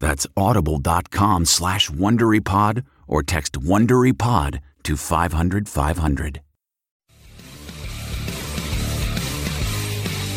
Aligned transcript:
That's 0.00 0.26
audible.com 0.36 1.44
slash 1.44 1.90
WonderyPod 1.90 2.84
or 3.06 3.22
text 3.22 3.52
WonderyPod 3.60 4.60
to 4.82 4.96
500 4.96 5.68
500. 5.68 6.40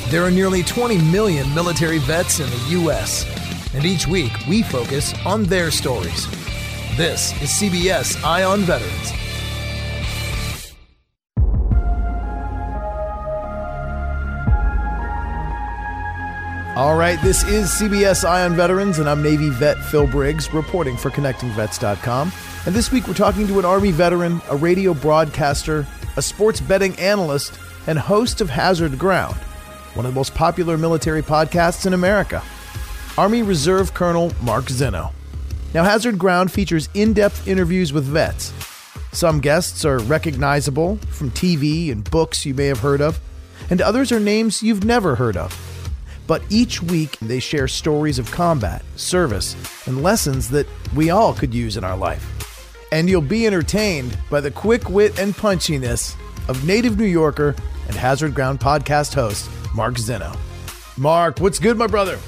There 0.09 0.23
are 0.23 0.29
nearly 0.29 0.61
20 0.61 0.99
million 1.09 1.51
military 1.55 1.97
vets 1.97 2.39
in 2.39 2.47
the 2.47 2.65
U.S., 2.81 3.25
and 3.73 3.83
each 3.83 4.05
week 4.05 4.31
we 4.47 4.61
focus 4.61 5.15
on 5.25 5.45
their 5.45 5.71
stories. 5.71 6.27
This 6.95 7.31
is 7.41 7.49
CBS 7.49 8.23
Eye 8.23 8.43
on 8.43 8.59
Veterans. 8.59 9.22
All 16.75 16.95
right, 16.95 17.21
this 17.21 17.43
is 17.43 17.69
CBS 17.69 18.25
Eye 18.25 18.45
on 18.45 18.55
Veterans, 18.55 18.97
and 18.97 19.07
I'm 19.07 19.21
Navy 19.21 19.49
vet 19.49 19.77
Phil 19.77 20.07
Briggs 20.07 20.51
reporting 20.51 20.97
for 20.97 21.11
ConnectingVets.com. 21.11 22.31
And 22.65 22.73
this 22.73 22.91
week 22.91 23.07
we're 23.07 23.13
talking 23.13 23.45
to 23.45 23.59
an 23.59 23.65
Army 23.65 23.91
veteran, 23.91 24.41
a 24.49 24.55
radio 24.55 24.95
broadcaster, 24.95 25.85
a 26.17 26.21
sports 26.23 26.59
betting 26.59 26.97
analyst, 26.97 27.59
and 27.85 27.99
host 27.99 28.41
of 28.41 28.49
Hazard 28.49 28.97
Ground, 28.97 29.35
one 29.93 30.07
of 30.07 30.13
the 30.13 30.15
most 30.15 30.33
popular 30.33 30.75
military 30.75 31.21
podcasts 31.21 31.85
in 31.85 31.93
America. 31.93 32.41
Army 33.19 33.43
Reserve 33.43 33.93
Colonel 33.93 34.33
Mark 34.41 34.65
Zinno. 34.65 35.11
Now, 35.75 35.83
Hazard 35.83 36.17
Ground 36.17 36.51
features 36.51 36.89
in 36.95 37.13
depth 37.13 37.47
interviews 37.47 37.93
with 37.93 38.05
vets. 38.05 38.51
Some 39.11 39.41
guests 39.41 39.85
are 39.85 39.99
recognizable 39.99 40.97
from 41.11 41.29
TV 41.29 41.91
and 41.91 42.09
books 42.09 42.47
you 42.47 42.55
may 42.55 42.65
have 42.65 42.79
heard 42.79 42.99
of, 42.99 43.19
and 43.69 43.79
others 43.79 44.11
are 44.11 44.19
names 44.19 44.63
you've 44.63 44.83
never 44.83 45.13
heard 45.13 45.37
of. 45.37 45.72
But 46.25 46.41
each 46.49 46.81
week, 46.81 47.17
they 47.19 47.39
share 47.39 47.67
stories 47.67 48.19
of 48.19 48.31
combat, 48.31 48.83
service, 48.95 49.55
and 49.87 50.03
lessons 50.03 50.49
that 50.49 50.67
we 50.95 51.09
all 51.09 51.33
could 51.33 51.53
use 51.53 51.77
in 51.77 51.83
our 51.83 51.97
life. 51.97 52.29
And 52.91 53.09
you'll 53.09 53.21
be 53.21 53.45
entertained 53.45 54.17
by 54.29 54.39
the 54.39 54.51
quick 54.51 54.89
wit 54.89 55.19
and 55.19 55.33
punchiness 55.33 56.15
of 56.47 56.65
native 56.65 56.97
New 56.97 57.05
Yorker 57.05 57.55
and 57.87 57.95
Hazard 57.95 58.33
Ground 58.33 58.59
podcast 58.59 59.13
host, 59.13 59.49
Mark 59.75 59.95
Zinno. 59.95 60.37
Mark, 60.97 61.39
what's 61.39 61.59
good, 61.59 61.77
my 61.77 61.87
brother? 61.87 62.19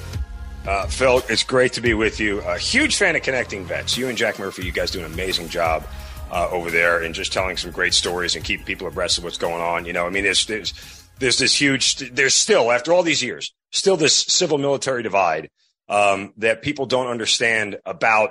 Uh, 0.66 0.86
Phil, 0.86 1.22
it's 1.28 1.44
great 1.44 1.72
to 1.74 1.80
be 1.80 1.94
with 1.94 2.18
you. 2.18 2.40
A 2.40 2.58
huge 2.58 2.96
fan 2.96 3.14
of 3.14 3.22
Connecting 3.22 3.64
Vets. 3.64 3.96
You 3.96 4.08
and 4.08 4.18
Jack 4.18 4.38
Murphy, 4.38 4.66
you 4.66 4.72
guys 4.72 4.90
do 4.90 4.98
an 4.98 5.04
amazing 5.06 5.48
job 5.48 5.86
uh, 6.32 6.48
over 6.50 6.70
there 6.70 7.02
and 7.02 7.14
just 7.14 7.32
telling 7.32 7.56
some 7.56 7.70
great 7.70 7.94
stories 7.94 8.34
and 8.34 8.44
keep 8.44 8.64
people 8.64 8.88
abreast 8.88 9.18
of 9.18 9.24
what's 9.24 9.38
going 9.38 9.62
on. 9.62 9.84
You 9.84 9.92
know, 9.92 10.06
I 10.06 10.10
mean, 10.10 10.24
there's, 10.24 10.44
there's, 10.46 10.74
there's 11.20 11.38
this 11.38 11.58
huge, 11.58 11.96
there's 12.10 12.34
still, 12.34 12.72
after 12.72 12.92
all 12.92 13.04
these 13.04 13.22
years, 13.22 13.54
still 13.76 13.96
this 13.96 14.16
civil 14.16 14.58
military 14.58 15.02
divide 15.02 15.50
um, 15.88 16.32
that 16.38 16.62
people 16.62 16.86
don't 16.86 17.08
understand 17.08 17.78
about 17.84 18.30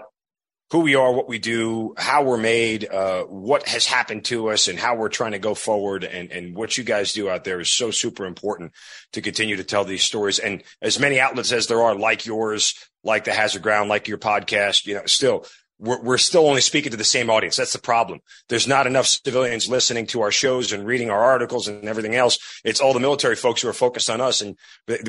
who 0.71 0.79
we 0.79 0.95
are, 0.95 1.13
what 1.13 1.29
we 1.29 1.37
do, 1.37 1.93
how 1.95 2.23
we're 2.23 2.37
made, 2.37 2.89
uh, 2.89 3.23
what 3.23 3.67
has 3.67 3.85
happened 3.85 4.25
to 4.25 4.49
us, 4.49 4.67
and 4.67 4.79
how 4.79 4.95
we're 4.95 5.09
trying 5.09 5.33
to 5.33 5.39
go 5.39 5.53
forward. 5.53 6.03
And, 6.03 6.31
and 6.31 6.55
what 6.55 6.75
you 6.75 6.83
guys 6.83 7.13
do 7.13 7.29
out 7.29 7.43
there 7.43 7.59
is 7.59 7.69
so 7.69 7.91
super 7.91 8.25
important 8.25 8.73
to 9.13 9.21
continue 9.21 9.57
to 9.57 9.63
tell 9.63 9.85
these 9.85 10.03
stories. 10.03 10.39
And 10.39 10.63
as 10.81 10.99
many 10.99 11.19
outlets 11.19 11.51
as 11.51 11.67
there 11.67 11.83
are, 11.83 11.95
like 11.95 12.25
yours, 12.25 12.73
like 13.03 13.25
the 13.25 13.33
Hazard 13.33 13.61
Ground, 13.61 13.89
like 13.89 14.07
your 14.07 14.17
podcast, 14.17 14.87
you 14.87 14.95
know, 14.95 15.05
still 15.05 15.45
we're, 15.79 16.01
we're 16.01 16.17
still 16.17 16.47
only 16.47 16.61
speaking 16.61 16.91
to 16.91 16.97
the 16.97 17.03
same 17.03 17.29
audience. 17.29 17.57
That's 17.57 17.73
the 17.73 17.79
problem. 17.79 18.21
There's 18.49 18.67
not 18.67 18.87
enough 18.87 19.07
civilians 19.07 19.67
listening 19.69 20.07
to 20.07 20.21
our 20.21 20.31
shows 20.31 20.71
and 20.71 20.85
reading 20.85 21.09
our 21.09 21.23
articles 21.23 21.67
and 21.67 21.85
everything 21.85 22.15
else. 22.15 22.39
It's 22.63 22.79
all 22.79 22.93
the 22.93 22.99
military 22.99 23.35
folks 23.35 23.61
who 23.61 23.67
are 23.69 23.73
focused 23.73 24.09
on 24.09 24.21
us, 24.21 24.41
and 24.41 24.57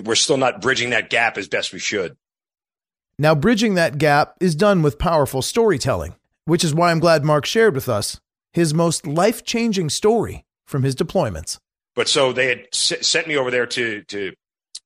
we're 0.05 0.15
still 0.15 0.37
not 0.37 0.61
bridging 0.61 0.91
that 0.91 1.11
gap 1.11 1.39
as 1.39 1.49
best 1.49 1.73
we 1.73 1.79
should. 1.79 2.17
Now, 3.19 3.35
bridging 3.35 3.75
that 3.75 3.99
gap 3.99 4.35
is 4.41 4.55
done 4.55 4.83
with 4.83 4.99
powerful 4.99 5.41
storytelling, 5.41 6.17
which 6.45 6.65
is 6.65 6.75
why 6.75 6.91
I'm 6.91 7.01
glad 7.01 7.25
Mark 7.25 7.47
shared 7.47 7.75
with 7.75 7.89
us 7.89 8.21
his 8.53 8.75
most 8.75 9.07
life 9.07 9.45
changing 9.45 9.91
story 9.91 10.45
from 10.67 10.83
his 10.83 10.95
deployments. 10.95 11.59
But 11.95 12.09
so 12.09 12.33
they 12.33 12.49
had 12.49 12.67
s- 12.73 13.07
sent 13.07 13.27
me 13.27 13.37
over 13.37 13.51
there 13.51 13.67
to 13.67 14.03
to 14.03 14.33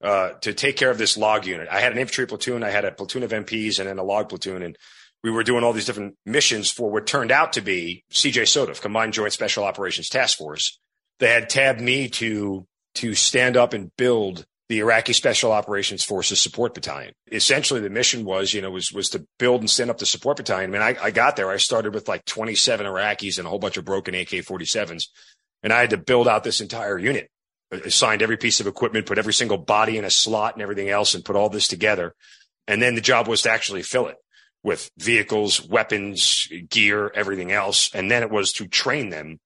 uh, 0.02 0.30
to 0.40 0.54
take 0.54 0.76
care 0.76 0.90
of 0.90 0.98
this 0.98 1.16
log 1.16 1.44
unit. 1.44 1.68
I 1.70 1.80
had 1.80 1.92
an 1.92 1.98
infantry 1.98 2.26
platoon, 2.26 2.62
I 2.62 2.70
had 2.70 2.84
a 2.84 2.92
platoon 2.92 3.22
of 3.22 3.32
MPs, 3.32 3.78
and 3.78 3.88
then 3.88 3.98
a 3.98 4.02
log 4.04 4.28
platoon, 4.28 4.62
and 4.62 4.78
we 5.22 5.30
were 5.30 5.42
doing 5.42 5.64
all 5.64 5.72
these 5.72 5.84
different 5.84 6.16
missions 6.24 6.70
for 6.70 6.90
what 6.90 7.06
turned 7.06 7.30
out 7.30 7.52
to 7.54 7.60
be 7.60 8.04
CJ 8.12 8.42
SOTF, 8.42 8.80
Combined 8.80 9.12
Joint 9.12 9.32
Special 9.32 9.64
Operations 9.64 10.08
Task 10.08 10.38
Force. 10.38 10.78
They 11.18 11.30
had 11.30 11.50
tabbed 11.50 11.80
me 11.80 12.08
to 12.08 12.66
to 12.96 13.14
stand 13.14 13.56
up 13.56 13.72
and 13.72 13.94
build 13.96 14.44
the 14.68 14.78
Iraqi 14.78 15.12
Special 15.12 15.52
Operations 15.52 16.04
Forces 16.04 16.40
Support 16.40 16.74
Battalion. 16.74 17.12
Essentially, 17.30 17.80
the 17.80 17.90
mission 17.90 18.24
was, 18.24 18.54
you 18.54 18.62
know, 18.62 18.70
was 18.70 18.92
was 18.92 19.10
to 19.10 19.26
build 19.38 19.60
and 19.60 19.68
stand 19.68 19.90
up 19.90 19.98
the 19.98 20.06
support 20.06 20.38
battalion. 20.38 20.70
I 20.70 20.72
mean, 20.72 20.82
I, 20.82 21.04
I 21.06 21.10
got 21.10 21.36
there. 21.36 21.50
I 21.50 21.58
started 21.58 21.92
with 21.92 22.08
like 22.08 22.24
27 22.24 22.86
Iraqis 22.86 23.38
and 23.38 23.46
a 23.46 23.50
whole 23.50 23.58
bunch 23.58 23.76
of 23.76 23.84
broken 23.84 24.14
AK-47s, 24.14 25.08
and 25.62 25.72
I 25.72 25.80
had 25.80 25.90
to 25.90 25.98
build 25.98 26.28
out 26.28 26.44
this 26.44 26.60
entire 26.60 26.98
unit. 26.98 27.30
Assigned 27.72 28.22
every 28.22 28.36
piece 28.36 28.58
of 28.58 28.66
equipment, 28.66 29.06
put 29.06 29.18
every 29.18 29.32
single 29.32 29.58
body 29.58 29.96
in 29.96 30.04
a 30.04 30.10
slot 30.10 30.54
and 30.54 30.62
everything 30.62 30.88
else, 30.88 31.14
and 31.14 31.24
put 31.24 31.36
all 31.36 31.48
this 31.48 31.68
together. 31.68 32.14
And 32.66 32.82
then 32.82 32.96
the 32.96 33.00
job 33.00 33.28
was 33.28 33.42
to 33.42 33.50
actually 33.50 33.82
fill 33.82 34.08
it 34.08 34.16
with 34.62 34.90
vehicles, 34.98 35.66
weapons, 35.66 36.46
gear, 36.68 37.10
everything 37.14 37.52
else. 37.52 37.90
And 37.94 38.10
then 38.10 38.22
it 38.22 38.30
was 38.30 38.52
to 38.54 38.66
train 38.66 39.10
them 39.10 39.40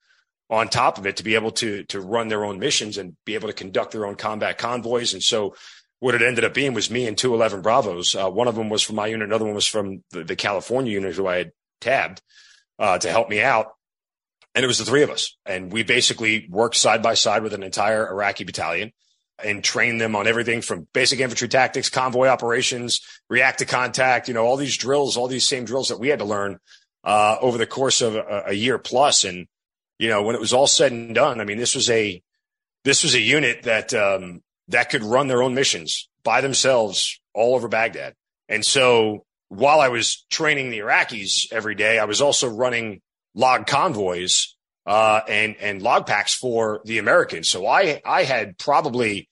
on 0.51 0.69
top 0.69 0.99
of 0.99 1.07
it 1.07 1.17
to 1.17 1.25
be 1.25 1.35
able 1.35 1.53
to 1.53 1.85
to 1.85 2.01
run 2.01 2.29
their 2.29 2.45
own 2.45 2.59
missions 2.59 2.99
and 2.99 3.17
be 3.25 3.35
able 3.35 3.49
to 3.49 3.55
conduct 3.55 3.93
their 3.93 4.07
own 4.07 4.17
combat 4.17 4.59
convoys. 4.59 5.15
And 5.15 5.23
so 5.23 5.55
what 6.01 6.15
it 6.15 6.23
ended 6.23 6.45
up 6.45 6.53
being 6.53 6.75
was 6.75 6.91
me 6.91 7.07
and 7.07 7.17
two 7.17 7.33
eleven 7.35 7.61
11 7.61 7.63
Bravos. 7.63 8.15
Uh, 8.15 8.31
one 8.31 8.49
of 8.49 8.55
them 8.55 8.69
was 8.69 8.83
from 8.83 8.97
my 8.97 9.07
unit. 9.07 9.27
Another 9.27 9.47
one 9.47 9.55
was 9.55 9.67
from 9.67 10.03
the, 10.11 10.25
the 10.25 10.37
California 10.37 10.93
unit 10.93 11.15
who 11.15 11.27
I 11.27 11.37
had 11.37 11.53
tabbed 11.81 12.21
uh, 12.79 12.99
to 12.99 13.11
help 13.11 13.29
me 13.29 13.41
out. 13.41 13.69
And 14.55 14.63
it 14.63 14.69
was 14.69 14.79
the 14.79 14.85
three 14.85 15.03
of 15.03 15.11
us. 15.11 15.37
And 15.47 15.73
we 15.73 15.83
basically 15.83 16.47
worked 16.49 16.77
side 16.77 17.03
by 17.03 17.15
side 17.15 17.43
with 17.43 17.55
an 17.55 17.63
entire 17.63 18.09
Iraqi 18.09 18.45
battalion 18.45 18.93
and 19.43 19.65
train 19.65 19.99
them 19.99 20.15
on 20.15 20.27
everything 20.27 20.63
from 20.63 20.87
basic 20.93 21.21
infantry 21.21 21.49
tactics, 21.49 21.89
convoy 21.89 22.29
operations, 22.29 23.01
react 23.29 23.59
to 23.59 23.65
contact, 23.65 24.29
you 24.29 24.35
know, 24.35 24.45
all 24.45 24.57
these 24.57 24.77
drills, 24.77 25.17
all 25.17 25.29
these 25.29 25.47
same 25.47 25.65
drills 25.65 25.89
that 25.89 25.99
we 25.99 26.09
had 26.09 26.21
to 26.21 26.25
learn. 26.25 26.59
uh, 27.05 27.37
over 27.41 27.59
the 27.59 27.67
course 27.67 28.01
of 28.01 28.17
a, 28.17 28.45
a 28.49 28.53
year 28.53 28.79
plus. 28.79 29.25
And, 29.25 29.47
you 29.99 30.09
know, 30.09 30.23
when 30.23 30.35
it 30.35 30.41
was 30.41 30.53
all 30.53 30.67
said 30.67 30.93
and 30.93 31.15
done, 31.15 31.41
I 31.41 31.45
mean, 31.45 31.59
this 31.59 31.75
was 31.75 31.91
a, 31.91 32.23
this 32.85 33.03
was 33.03 33.15
a 33.15 33.21
unit 33.21 33.63
that, 33.65 33.95
um, 33.95 34.43
that 34.69 34.91
could 34.91 35.03
run 35.03 35.29
their 35.29 35.43
own 35.43 35.55
missions 35.55 36.09
by 36.23 36.41
themselves 36.41 37.21
all 37.35 37.55
over 37.55 37.69
Baghdad. 37.69 38.15
And 38.49 38.65
so 38.65 39.25
while 39.49 39.81
I 39.81 39.89
was 39.89 40.25
training 40.31 40.71
the 40.71 40.79
Iraqis 40.79 41.53
every 41.53 41.75
day, 41.75 41.99
I 41.99 42.05
was 42.05 42.21
also 42.21 42.49
running 42.49 43.03
log 43.35 43.67
convoys 43.67 44.54
uh, 44.87 45.21
and 45.29 45.57
and 45.61 45.83
log 45.83 46.07
packs 46.07 46.35
for 46.35 46.81
the 46.85 46.99
Americans. 46.99 47.49
So 47.49 47.67
I 47.67 48.01
I 48.05 48.25
had 48.25 48.59
probably 48.59 49.29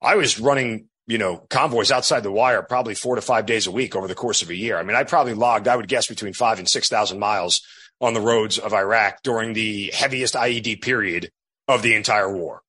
I 0.00 0.16
was 0.16 0.38
running 0.38 0.86
you 1.06 1.18
know 1.18 1.38
convoys 1.48 1.90
outside 1.90 2.22
the 2.22 2.32
wire 2.32 2.62
probably 2.62 2.94
four 2.94 3.16
to 3.16 3.22
five 3.22 3.46
days 3.46 3.66
a 3.66 3.70
week 3.70 3.96
over 3.96 4.08
the 4.08 4.14
course 4.14 4.42
of 4.42 4.50
a 4.50 4.56
year. 4.56 4.78
I 4.78 4.82
mean, 4.82 4.96
I 4.96 5.04
probably 5.04 5.34
logged 5.34 5.68
I 5.68 5.76
would 5.76 5.88
guess 5.88 6.06
between 6.06 6.32
five 6.32 6.58
and 6.58 6.68
six 6.68 6.88
thousand 6.88 7.18
miles 7.18 7.62
on 8.00 8.14
the 8.14 8.20
roads 8.20 8.58
of 8.58 8.72
Iraq 8.72 9.22
during 9.22 9.52
the 9.52 9.90
heaviest 9.92 10.34
IED 10.34 10.82
period 10.82 11.30
of 11.66 11.82
the 11.82 11.94
entire 11.94 12.32
war 12.32 12.62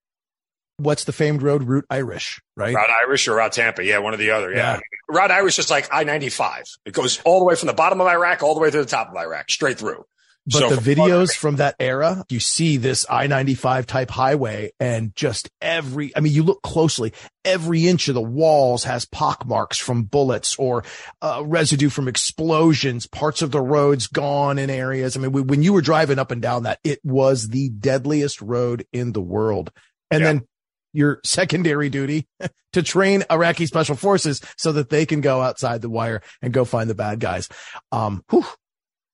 what's 0.80 1.04
the 1.04 1.12
famed 1.12 1.42
road 1.42 1.64
route 1.64 1.86
Irish, 1.90 2.42
right? 2.56 2.74
Route 2.74 2.90
Irish 3.06 3.28
or 3.28 3.36
Route 3.36 3.52
Tampa. 3.52 3.84
Yeah, 3.84 4.00
one 4.00 4.14
or 4.14 4.18
the 4.18 4.32
other. 4.32 4.52
Yeah. 4.52 4.76
yeah. 4.76 4.80
Route 5.10 5.32
Irish 5.32 5.60
is 5.60 5.70
like 5.70 5.88
I 5.92 6.04
95. 6.04 6.64
It 6.86 6.94
goes 6.94 7.22
all 7.26 7.40
the 7.40 7.46
way 7.46 7.56
from 7.56 7.68
the 7.68 7.74
bottom 7.74 8.02
of 8.02 8.08
Iraq 8.08 8.42
all 8.42 8.56
the 8.56 8.62
way 8.62 8.72
to 8.72 8.78
the 8.78 8.86
top 8.86 9.10
of 9.10 9.16
Iraq, 9.16 9.50
straight 9.50 9.78
through. 9.78 10.06
But 10.46 10.60
so 10.60 10.76
the 10.76 10.96
videos 10.96 11.36
from 11.36 11.58
that 11.58 11.76
era, 11.80 12.26
you 12.30 12.40
see 12.40 12.78
this 12.78 13.06
I 13.10 13.28
95 13.28 13.86
type 13.86 14.10
highway 14.10 14.72
and 14.80 15.16
just 15.16 15.50
every, 15.62 16.16
I 16.16 16.22
mean, 16.22 16.34
you 16.34 16.42
look 16.44 16.64
closely, 16.64 17.14
every 17.46 17.88
inch 17.88 18.08
of 18.08 18.16
the 18.16 18.22
walls 18.22 18.84
has 18.86 19.06
pock 19.06 19.46
marks 19.46 19.78
from 19.78 20.04
bullets 20.04 20.56
or 20.58 20.84
uh, 21.22 21.44
residue 21.46 21.90
from 21.90 22.08
explosions, 22.08 23.06
parts 23.06 23.42
of 23.42 23.52
the 23.52 23.62
roads 23.62 24.08
gone 24.08 24.58
in 24.58 24.70
areas. 24.70 25.16
I 25.16 25.20
mean, 25.20 25.48
when 25.48 25.62
you 25.62 25.74
were 25.74 25.82
driving 25.82 26.18
up 26.18 26.32
and 26.32 26.42
down 26.42 26.64
that, 26.64 26.80
it 26.84 27.00
was 27.04 27.50
the 27.50 27.70
deadliest 27.70 28.42
road 28.42 28.88
in 28.92 29.12
the 29.12 29.22
world. 29.22 29.72
And 30.10 30.22
yeah. 30.22 30.28
then 30.28 30.48
your 30.94 31.20
secondary 31.24 31.90
duty 31.90 32.28
to 32.74 32.82
train 32.82 33.24
Iraqi 33.30 33.66
special 33.66 33.96
forces 33.96 34.42
so 34.58 34.72
that 34.72 34.90
they 34.90 35.06
can 35.06 35.22
go 35.22 35.42
outside 35.42 35.82
the 35.82 35.90
wire 35.90 36.22
and 36.42 36.54
go 36.54 36.66
find 36.66 36.90
the 36.90 36.96
bad 36.96 37.20
guys. 37.20 37.50
Um, 37.92 38.24
whew, 38.30 38.46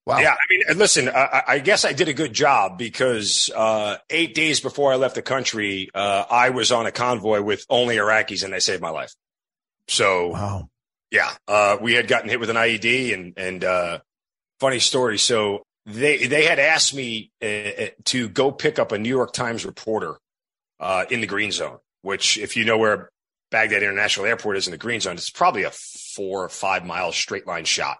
Wow. 0.05 0.19
Yeah, 0.19 0.33
I 0.33 0.37
mean, 0.49 0.77
listen, 0.77 1.09
I, 1.09 1.43
I, 1.47 1.59
guess 1.59 1.83
I 1.83 1.93
did 1.93 2.09
a 2.09 2.13
good 2.13 2.31
job 2.31 2.77
because 2.77 3.49
uh, 3.55 3.97
eight 4.11 4.35
days 4.35 4.59
before 4.59 4.93
I 4.93 4.97
left 4.97 5.15
the 5.15 5.23
country, 5.23 5.89
uh, 5.95 6.25
I 6.29 6.51
was 6.51 6.71
on 6.71 6.85
a 6.85 6.91
convoy 6.91 7.41
with 7.41 7.65
only 7.71 7.95
Iraqis, 7.95 8.43
and 8.43 8.53
they 8.53 8.59
saved 8.59 8.83
my 8.83 8.91
life. 8.91 9.15
So, 9.87 10.27
wow. 10.27 10.69
yeah, 11.09 11.31
uh, 11.47 11.77
we 11.81 11.93
had 11.93 12.07
gotten 12.07 12.29
hit 12.29 12.39
with 12.39 12.51
an 12.51 12.55
IED, 12.55 13.15
and 13.15 13.33
and 13.35 13.63
uh, 13.63 13.99
funny 14.59 14.79
story. 14.79 15.17
So 15.17 15.63
they 15.85 16.27
they 16.27 16.45
had 16.45 16.59
asked 16.59 16.93
me 16.93 17.31
uh, 17.41 17.45
uh, 17.45 17.87
to 18.05 18.29
go 18.29 18.51
pick 18.51 18.77
up 18.77 18.91
a 18.91 18.99
New 18.99 19.09
York 19.09 19.33
Times 19.33 19.65
reporter 19.65 20.17
uh, 20.79 21.05
in 21.09 21.21
the 21.21 21.27
green 21.27 21.51
zone, 21.51 21.77
which, 22.01 22.37
if 22.37 22.57
you 22.57 22.65
know 22.65 22.77
where 22.77 23.09
Baghdad 23.51 23.83
International 23.83 24.25
Airport 24.25 24.57
is 24.57 24.67
in 24.67 24.71
the 24.71 24.77
green 24.77 24.99
zone, 24.99 25.15
it's 25.15 25.29
probably 25.29 25.63
a 25.63 25.71
four 25.71 26.43
or 26.43 26.49
five 26.49 26.85
mile 26.85 27.11
straight 27.11 27.47
line 27.47 27.65
shot. 27.65 27.97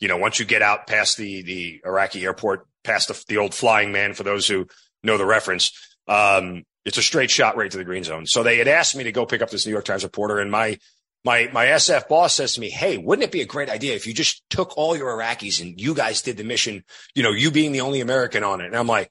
You 0.00 0.08
know, 0.08 0.16
once 0.16 0.38
you 0.38 0.44
get 0.44 0.62
out 0.62 0.86
past 0.86 1.16
the 1.16 1.42
the 1.42 1.80
Iraqi 1.84 2.24
airport, 2.24 2.66
past 2.84 3.08
the, 3.08 3.24
the 3.28 3.38
old 3.38 3.54
flying 3.54 3.92
man, 3.92 4.14
for 4.14 4.22
those 4.22 4.46
who 4.46 4.66
know 5.02 5.18
the 5.18 5.26
reference, 5.26 5.72
um, 6.06 6.64
it's 6.84 6.98
a 6.98 7.02
straight 7.02 7.30
shot 7.30 7.56
right 7.56 7.70
to 7.70 7.78
the 7.78 7.84
green 7.84 8.04
zone. 8.04 8.26
So 8.26 8.42
they 8.42 8.58
had 8.58 8.68
asked 8.68 8.96
me 8.96 9.04
to 9.04 9.12
go 9.12 9.26
pick 9.26 9.42
up 9.42 9.50
this 9.50 9.66
New 9.66 9.72
York 9.72 9.84
Times 9.84 10.04
reporter, 10.04 10.38
and 10.38 10.50
my 10.50 10.78
my 11.24 11.48
my 11.52 11.66
SF 11.66 12.08
boss 12.08 12.34
says 12.34 12.54
to 12.54 12.60
me, 12.60 12.70
"Hey, 12.70 12.96
wouldn't 12.96 13.24
it 13.24 13.32
be 13.32 13.40
a 13.42 13.46
great 13.46 13.68
idea 13.68 13.94
if 13.94 14.06
you 14.06 14.14
just 14.14 14.42
took 14.50 14.76
all 14.76 14.96
your 14.96 15.16
Iraqis 15.16 15.60
and 15.60 15.80
you 15.80 15.94
guys 15.94 16.22
did 16.22 16.36
the 16.36 16.44
mission? 16.44 16.84
You 17.14 17.22
know, 17.22 17.32
you 17.32 17.50
being 17.50 17.72
the 17.72 17.80
only 17.80 18.00
American 18.00 18.44
on 18.44 18.60
it." 18.60 18.66
And 18.66 18.76
I'm 18.76 18.86
like, 18.86 19.10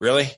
"Really? 0.00 0.30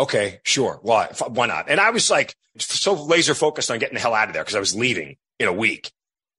okay, 0.00 0.40
sure. 0.44 0.78
Why? 0.82 1.06
Why 1.28 1.46
not? 1.46 1.68
And 1.68 1.78
I 1.78 1.90
was 1.90 2.10
like 2.10 2.34
so 2.58 2.94
laser 2.94 3.34
focused 3.34 3.70
on 3.70 3.78
getting 3.78 3.94
the 3.94 4.00
hell 4.00 4.14
out 4.14 4.28
of 4.28 4.34
there 4.34 4.42
because 4.42 4.56
I 4.56 4.60
was 4.60 4.74
leaving 4.74 5.16
in 5.38 5.46
a 5.46 5.52
week. 5.52 5.92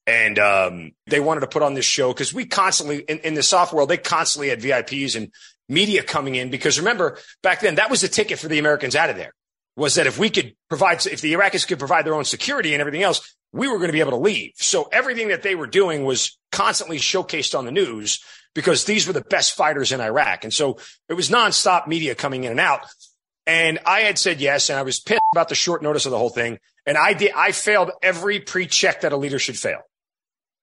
And 0.07 0.39
um, 0.39 0.92
they 1.07 1.19
wanted 1.19 1.42
to 1.42 1.48
put 1.48 1.62
on 1.62 1.74
this 1.74 1.86
show 1.86 2.12
because 2.12 2.33
we 2.33 2.45
constantly, 2.45 3.00
in, 3.00 3.19
in 3.19 3.33
the 3.33 3.44
soft 3.44 3.74
world, 3.74 3.89
they 3.89 3.98
constantly 3.98 4.50
had 4.50 4.59
VIPs 4.59 5.15
and 5.15 5.31
media 5.69 6.03
coming 6.03 6.36
in. 6.36 6.50
Because 6.50 6.80
remember, 6.80 7.18
back 7.44 7.62
then, 7.62 7.75
that 7.75 7.89
was 7.89 8.01
the 8.01 8.07
ticket 8.07 8.39
for 8.39 8.48
the 8.48 8.59
Americans 8.59 8.95
out 8.95 9.09
of 9.09 9.15
there 9.15 9.33
was 9.75 9.95
that 9.95 10.07
if 10.07 10.19
we 10.19 10.30
could 10.30 10.53
provide, 10.69 11.06
if 11.06 11.21
the 11.21 11.33
Iraqis 11.33 11.68
could 11.68 11.80
provide 11.80 12.06
their 12.06 12.13
own 12.13 12.25
security 12.25 12.74
and 12.74 12.81
everything 12.81 13.03
else, 13.03 13.36
we 13.53 13.68
were 13.68 13.77
going 13.77 13.88
to 13.88 13.94
be 13.94 14.00
able 14.00 14.12
to 14.12 14.18
leave. 14.18 14.51
So 14.56 14.89
everything 14.92 15.30
that 15.30 15.44
they 15.44 15.56
were 15.56 15.68
doing 15.68 16.03
was 16.03 16.38
constantly 16.51 16.98
showcased 16.98 17.57
on 17.57 17.65
the 17.65 17.71
news 17.71 18.24
because 18.53 18.86
these 18.86 19.07
were 19.07 19.13
the 19.13 19.21
best 19.21 19.56
fighters 19.56 19.92
in 19.92 20.01
Iraq. 20.01 20.44
And 20.44 20.53
so 20.53 20.77
it 21.09 21.13
was 21.13 21.30
nonstop 21.30 21.88
media 21.88 22.15
coming 22.15 22.44
in 22.44 22.51
and 22.51 22.59
out. 22.59 22.86
And 23.48 23.80
I 23.86 24.01
had 24.01 24.19
said 24.19 24.39
yes, 24.39 24.69
and 24.69 24.77
I 24.77 24.83
was 24.83 25.00
pissed 25.00 25.21
about 25.33 25.50
the 25.50 25.56
short 25.56 25.81
notice 25.81 26.06
of 26.06 26.12
the 26.12 26.18
whole 26.18 26.30
thing. 26.30 26.59
And 26.86 26.98
I 26.98 27.13
did, 27.13 27.31
I 27.36 27.51
failed 27.51 27.92
every 28.01 28.39
pre-check 28.39 29.01
that 29.01 29.13
a 29.13 29.18
leader 29.18 29.39
should 29.39 29.57
fail. 29.57 29.80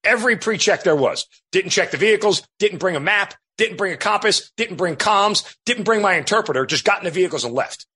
Every 0.04 0.36
pre-check 0.36 0.84
there 0.84 0.96
was. 0.96 1.26
Didn't 1.52 1.70
check 1.70 1.90
the 1.90 1.96
vehicles, 1.96 2.46
didn't 2.58 2.78
bring 2.78 2.96
a 2.96 3.00
map, 3.00 3.34
didn't 3.56 3.76
bring 3.76 3.92
a 3.92 3.96
compass, 3.96 4.50
didn't 4.56 4.76
bring 4.76 4.96
comms, 4.96 5.56
didn't 5.66 5.84
bring 5.84 6.00
my 6.00 6.14
interpreter, 6.14 6.64
just 6.64 6.84
got 6.84 6.98
in 6.98 7.04
the 7.04 7.10
vehicles 7.10 7.44
and 7.44 7.54
left. 7.54 7.86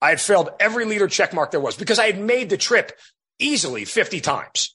I 0.00 0.08
had 0.08 0.20
failed 0.20 0.50
every 0.58 0.84
leader 0.84 1.06
check 1.06 1.32
mark 1.32 1.52
there 1.52 1.60
was 1.60 1.76
because 1.76 1.98
I 1.98 2.06
had 2.06 2.18
made 2.18 2.50
the 2.50 2.56
trip 2.56 2.98
easily 3.38 3.84
50 3.84 4.20
times. 4.20 4.74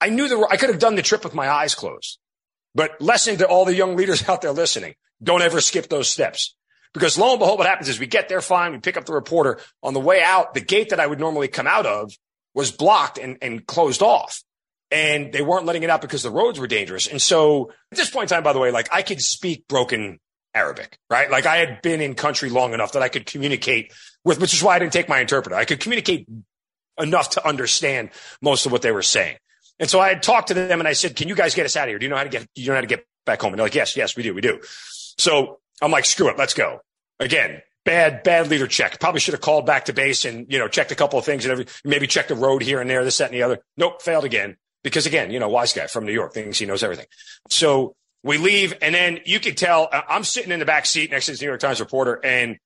I 0.00 0.10
knew 0.10 0.28
the, 0.28 0.46
I 0.50 0.56
could 0.56 0.70
have 0.70 0.78
done 0.78 0.96
the 0.96 1.02
trip 1.02 1.24
with 1.24 1.34
my 1.34 1.48
eyes 1.48 1.74
closed. 1.74 2.18
But 2.74 3.00
lesson 3.00 3.38
to 3.38 3.46
all 3.46 3.64
the 3.64 3.74
young 3.74 3.96
leaders 3.96 4.22
out 4.28 4.42
there 4.42 4.52
listening, 4.52 4.94
don't 5.22 5.42
ever 5.42 5.60
skip 5.60 5.88
those 5.88 6.08
steps. 6.08 6.54
Because 6.92 7.16
lo 7.16 7.30
and 7.30 7.38
behold, 7.38 7.58
what 7.58 7.68
happens 7.68 7.88
is 7.88 8.00
we 8.00 8.06
get 8.06 8.28
there 8.28 8.40
fine. 8.40 8.72
We 8.72 8.78
pick 8.78 8.96
up 8.96 9.04
the 9.04 9.12
reporter 9.12 9.60
on 9.82 9.94
the 9.94 10.00
way 10.00 10.22
out. 10.22 10.54
The 10.54 10.60
gate 10.60 10.90
that 10.90 11.00
I 11.00 11.06
would 11.06 11.20
normally 11.20 11.48
come 11.48 11.68
out 11.68 11.86
of 11.86 12.12
was 12.52 12.72
blocked 12.72 13.16
and, 13.16 13.38
and 13.40 13.64
closed 13.64 14.02
off. 14.02 14.42
And 14.90 15.32
they 15.32 15.42
weren't 15.42 15.66
letting 15.66 15.84
it 15.84 15.90
out 15.90 16.00
because 16.00 16.22
the 16.22 16.30
roads 16.30 16.58
were 16.58 16.66
dangerous. 16.66 17.06
And 17.06 17.22
so 17.22 17.70
at 17.92 17.98
this 17.98 18.10
point 18.10 18.30
in 18.30 18.36
time, 18.36 18.42
by 18.42 18.52
the 18.52 18.58
way, 18.58 18.72
like 18.72 18.88
I 18.92 19.02
could 19.02 19.20
speak 19.20 19.68
broken 19.68 20.18
Arabic, 20.52 20.98
right? 21.08 21.30
Like 21.30 21.46
I 21.46 21.58
had 21.58 21.80
been 21.80 22.00
in 22.00 22.14
country 22.14 22.50
long 22.50 22.74
enough 22.74 22.92
that 22.92 23.02
I 23.02 23.08
could 23.08 23.24
communicate 23.24 23.92
with, 24.24 24.40
which 24.40 24.52
is 24.52 24.62
why 24.62 24.74
I 24.74 24.78
didn't 24.80 24.92
take 24.92 25.08
my 25.08 25.20
interpreter. 25.20 25.54
I 25.54 25.64
could 25.64 25.78
communicate 25.78 26.28
enough 26.98 27.30
to 27.30 27.46
understand 27.46 28.10
most 28.42 28.66
of 28.66 28.72
what 28.72 28.82
they 28.82 28.90
were 28.90 29.02
saying. 29.02 29.36
And 29.78 29.88
so 29.88 30.00
I 30.00 30.08
had 30.08 30.22
talked 30.22 30.48
to 30.48 30.54
them 30.54 30.80
and 30.80 30.88
I 30.88 30.92
said, 30.92 31.14
can 31.16 31.28
you 31.28 31.34
guys 31.34 31.54
get 31.54 31.66
us 31.66 31.76
out 31.76 31.84
of 31.84 31.90
here? 31.90 31.98
Do 31.98 32.04
you 32.04 32.10
know 32.10 32.16
how 32.16 32.24
to 32.24 32.28
get, 32.28 32.46
you 32.54 32.66
know 32.68 32.74
how 32.74 32.80
to 32.80 32.86
get 32.86 33.06
back 33.24 33.40
home? 33.40 33.52
And 33.52 33.58
they're 33.58 33.66
like, 33.66 33.74
yes, 33.74 33.96
yes, 33.96 34.16
we 34.16 34.22
do. 34.22 34.34
We 34.34 34.40
do. 34.40 34.60
So 35.18 35.60
I'm 35.80 35.90
like, 35.90 36.04
screw 36.04 36.28
it, 36.28 36.36
let's 36.36 36.54
go. 36.54 36.80
Again, 37.18 37.62
bad, 37.84 38.22
bad 38.22 38.48
leader 38.48 38.66
check. 38.66 39.00
Probably 39.00 39.20
should 39.20 39.34
have 39.34 39.40
called 39.40 39.66
back 39.66 39.86
to 39.86 39.92
base 39.92 40.24
and, 40.24 40.52
you 40.52 40.58
know, 40.58 40.68
checked 40.68 40.92
a 40.92 40.94
couple 40.96 41.18
of 41.18 41.24
things 41.24 41.44
and 41.44 41.52
every, 41.52 41.66
maybe 41.84 42.06
checked 42.06 42.28
the 42.28 42.34
road 42.34 42.62
here 42.62 42.80
and 42.80 42.90
there, 42.90 43.04
this, 43.04 43.18
that, 43.18 43.30
and 43.30 43.34
the 43.34 43.42
other. 43.42 43.60
Nope, 43.76 44.02
failed 44.02 44.24
again. 44.24 44.56
Because 44.82 45.06
again, 45.06 45.30
you 45.30 45.38
know, 45.38 45.48
wise 45.48 45.72
guy 45.72 45.86
from 45.86 46.06
New 46.06 46.12
York 46.12 46.32
thinks 46.32 46.58
he 46.58 46.66
knows 46.66 46.82
everything. 46.82 47.06
So 47.48 47.94
we 48.22 48.38
leave 48.38 48.74
and 48.82 48.94
then 48.94 49.20
you 49.24 49.40
could 49.40 49.56
tell 49.56 49.88
uh, 49.92 50.02
I'm 50.08 50.24
sitting 50.24 50.52
in 50.52 50.58
the 50.58 50.66
back 50.66 50.86
seat 50.86 51.10
next 51.10 51.26
to 51.26 51.32
this 51.32 51.40
New 51.40 51.48
York 51.48 51.60
Times 51.60 51.80
reporter 51.80 52.20
and 52.24 52.58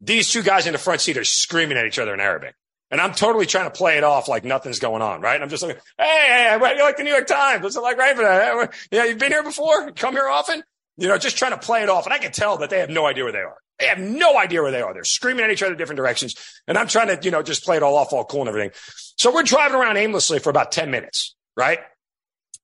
these 0.00 0.30
two 0.30 0.42
guys 0.42 0.66
in 0.66 0.72
the 0.72 0.78
front 0.78 1.00
seat 1.00 1.16
are 1.16 1.24
screaming 1.24 1.76
at 1.76 1.84
each 1.86 1.98
other 1.98 2.14
in 2.14 2.20
Arabic. 2.20 2.54
And 2.90 3.00
I'm 3.00 3.12
totally 3.12 3.46
trying 3.46 3.66
to 3.66 3.70
play 3.70 3.98
it 3.98 4.04
off 4.04 4.26
like 4.26 4.44
nothing's 4.44 4.80
going 4.80 5.02
on, 5.02 5.20
right? 5.20 5.40
I'm 5.40 5.48
just 5.48 5.62
like, 5.62 5.80
hey, 5.98 6.04
hey, 6.04 6.58
hey 6.58 6.76
you 6.76 6.82
like 6.82 6.96
the 6.96 7.04
New 7.04 7.10
York 7.10 7.26
Times? 7.26 7.62
What's 7.62 7.76
it 7.76 7.80
like 7.80 7.96
right 7.96 8.16
for 8.16 8.22
that? 8.22 8.74
Yeah, 8.90 9.04
you've 9.04 9.18
been 9.18 9.30
here 9.30 9.44
before? 9.44 9.92
Come 9.92 10.14
here 10.14 10.28
often? 10.28 10.64
You 10.96 11.08
know, 11.08 11.16
just 11.16 11.38
trying 11.38 11.52
to 11.52 11.58
play 11.58 11.82
it 11.82 11.88
off. 11.88 12.06
And 12.06 12.12
I 12.12 12.18
can 12.18 12.32
tell 12.32 12.56
that 12.58 12.70
they 12.70 12.80
have 12.80 12.90
no 12.90 13.06
idea 13.06 13.24
where 13.24 13.32
they 13.32 13.38
are. 13.38 13.56
They 13.78 13.86
have 13.86 13.98
no 13.98 14.36
idea 14.38 14.60
where 14.60 14.72
they 14.72 14.82
are. 14.82 14.92
They're 14.92 15.04
screaming 15.04 15.44
at 15.44 15.50
each 15.50 15.62
other 15.62 15.74
different 15.74 15.96
directions. 15.96 16.34
And 16.66 16.76
I'm 16.76 16.88
trying 16.88 17.06
to, 17.08 17.18
you 17.22 17.30
know, 17.30 17.42
just 17.42 17.64
play 17.64 17.76
it 17.76 17.82
all 17.82 17.96
off, 17.96 18.12
all 18.12 18.24
cool 18.24 18.40
and 18.40 18.48
everything. 18.48 18.72
So 19.16 19.32
we're 19.32 19.42
driving 19.42 19.78
around 19.78 19.96
aimlessly 19.96 20.38
for 20.38 20.50
about 20.50 20.72
10 20.72 20.90
minutes, 20.90 21.34
right? 21.56 21.80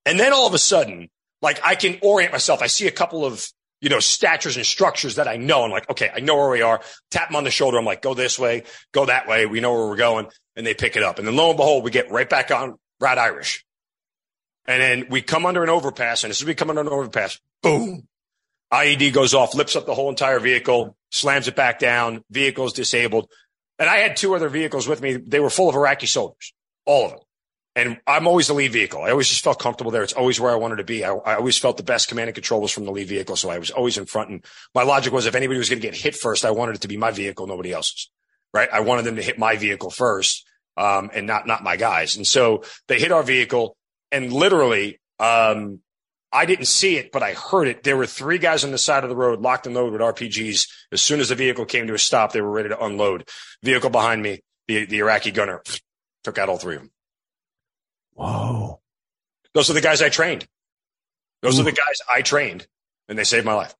And 0.05 0.19
then 0.19 0.33
all 0.33 0.47
of 0.47 0.53
a 0.53 0.59
sudden, 0.59 1.09
like 1.41 1.59
I 1.63 1.75
can 1.75 1.99
orient 2.01 2.31
myself. 2.31 2.61
I 2.61 2.67
see 2.67 2.87
a 2.87 2.91
couple 2.91 3.25
of, 3.25 3.45
you 3.81 3.89
know, 3.89 3.99
statures 3.99 4.57
and 4.57 4.65
structures 4.65 5.15
that 5.15 5.27
I 5.27 5.35
know. 5.37 5.63
I'm 5.63 5.71
like, 5.71 5.89
okay, 5.89 6.09
I 6.13 6.19
know 6.19 6.35
where 6.35 6.49
we 6.49 6.61
are. 6.61 6.81
Tap 7.11 7.29
them 7.29 7.35
on 7.35 7.43
the 7.43 7.51
shoulder. 7.51 7.77
I'm 7.77 7.85
like, 7.85 8.01
go 8.01 8.13
this 8.13 8.39
way, 8.39 8.63
go 8.91 9.05
that 9.05 9.27
way. 9.27 9.45
We 9.45 9.59
know 9.59 9.73
where 9.73 9.87
we're 9.87 9.95
going. 9.95 10.27
And 10.55 10.65
they 10.65 10.73
pick 10.73 10.95
it 10.95 11.03
up. 11.03 11.19
And 11.19 11.27
then 11.27 11.35
lo 11.35 11.49
and 11.49 11.57
behold, 11.57 11.83
we 11.83 11.91
get 11.91 12.09
right 12.09 12.27
back 12.27 12.49
on 12.51 12.79
Route 12.99 13.19
Irish. 13.19 13.63
And 14.65 14.81
then 14.81 15.07
we 15.09 15.21
come 15.21 15.45
under 15.45 15.63
an 15.63 15.69
overpass. 15.69 16.23
And 16.23 16.31
as 16.31 16.43
we 16.43 16.55
come 16.55 16.69
under 16.69 16.81
an 16.81 16.87
overpass, 16.87 17.39
boom, 17.61 18.07
IED 18.73 19.13
goes 19.13 19.33
off, 19.33 19.55
lifts 19.55 19.75
up 19.75 19.85
the 19.85 19.93
whole 19.93 20.09
entire 20.09 20.39
vehicle, 20.39 20.97
slams 21.11 21.47
it 21.47 21.55
back 21.55 21.79
down, 21.79 22.23
vehicle's 22.29 22.73
disabled. 22.73 23.29
And 23.79 23.89
I 23.89 23.97
had 23.97 24.17
two 24.17 24.35
other 24.35 24.49
vehicles 24.49 24.87
with 24.87 25.01
me. 25.01 25.13
They 25.15 25.39
were 25.39 25.49
full 25.49 25.69
of 25.69 25.75
Iraqi 25.75 26.07
soldiers, 26.07 26.53
all 26.85 27.05
of 27.05 27.11
them. 27.11 27.19
And 27.77 27.99
I'm 28.07 28.25
always 28.25 28.47
the 28.47 28.55
lead 28.55 28.71
vehicle. 28.71 29.03
I 29.03 29.11
always 29.11 29.29
just 29.29 29.43
felt 29.43 29.59
comfortable 29.59 29.91
there. 29.91 30.01
It's 30.01 30.13
always 30.13 30.39
where 30.39 30.51
I 30.51 30.55
wanted 30.55 30.77
to 30.77 30.83
be. 30.83 31.05
I, 31.05 31.13
I 31.13 31.35
always 31.35 31.59
felt 31.59 31.77
the 31.77 31.83
best 31.83 32.07
command 32.07 32.27
and 32.27 32.33
control 32.33 32.59
was 32.59 32.71
from 32.71 32.85
the 32.85 32.91
lead 32.91 33.07
vehicle. 33.07 33.35
So 33.35 33.51
I 33.51 33.59
was 33.59 33.69
always 33.69 33.99
in 33.99 34.07
front. 34.07 34.31
And 34.31 34.43
my 34.73 34.81
logic 34.81 35.13
was 35.13 35.27
if 35.27 35.35
anybody 35.35 35.59
was 35.59 35.69
going 35.69 35.79
to 35.79 35.87
get 35.87 35.95
hit 35.95 36.15
first, 36.15 36.43
I 36.43 36.49
wanted 36.49 36.77
it 36.77 36.81
to 36.81 36.87
be 36.87 36.97
my 36.97 37.11
vehicle, 37.11 37.45
nobody 37.45 37.71
else's. 37.71 38.09
Right. 38.51 38.67
I 38.73 38.79
wanted 38.79 39.05
them 39.05 39.17
to 39.17 39.21
hit 39.21 39.37
my 39.37 39.57
vehicle 39.57 39.91
first, 39.91 40.43
um, 40.75 41.11
and 41.13 41.27
not, 41.27 41.45
not 41.45 41.63
my 41.63 41.75
guys. 41.75 42.17
And 42.17 42.25
so 42.25 42.63
they 42.87 42.99
hit 42.99 43.11
our 43.11 43.21
vehicle 43.21 43.77
and 44.11 44.33
literally, 44.33 44.99
um, 45.19 45.81
I 46.31 46.45
didn't 46.45 46.65
see 46.65 46.97
it, 46.97 47.11
but 47.11 47.21
I 47.21 47.33
heard 47.33 47.67
it. 47.67 47.83
There 47.83 47.95
were 47.95 48.07
three 48.07 48.39
guys 48.39 48.63
on 48.63 48.71
the 48.71 48.79
side 48.79 49.03
of 49.03 49.11
the 49.11 49.15
road, 49.15 49.41
locked 49.41 49.67
and 49.67 49.75
loaded 49.75 49.91
with 49.91 50.01
RPGs. 50.01 50.67
As 50.91 51.01
soon 51.01 51.19
as 51.19 51.29
the 51.29 51.35
vehicle 51.35 51.65
came 51.65 51.85
to 51.87 51.93
a 51.93 51.99
stop, 51.99 52.31
they 52.31 52.41
were 52.41 52.49
ready 52.49 52.69
to 52.69 52.83
unload. 52.83 53.29
Vehicle 53.61 53.91
behind 53.91 54.23
me, 54.23 54.41
the, 54.67 54.85
the 54.85 54.97
Iraqi 54.99 55.29
gunner 55.29 55.61
took 56.23 56.39
out 56.39 56.49
all 56.49 56.57
three 56.57 56.77
of 56.77 56.81
them. 56.81 56.91
Whoa. 58.17 58.79
Those 59.53 59.69
are 59.69 59.73
the 59.73 59.81
guys 59.81 60.01
I 60.01 60.09
trained. 60.09 60.47
Those 61.41 61.57
Ooh. 61.57 61.61
are 61.61 61.65
the 61.65 61.71
guys 61.71 61.99
I 62.09 62.21
trained, 62.21 62.67
and 63.07 63.17
they 63.17 63.23
saved 63.23 63.45
my 63.45 63.53
life. 63.53 63.75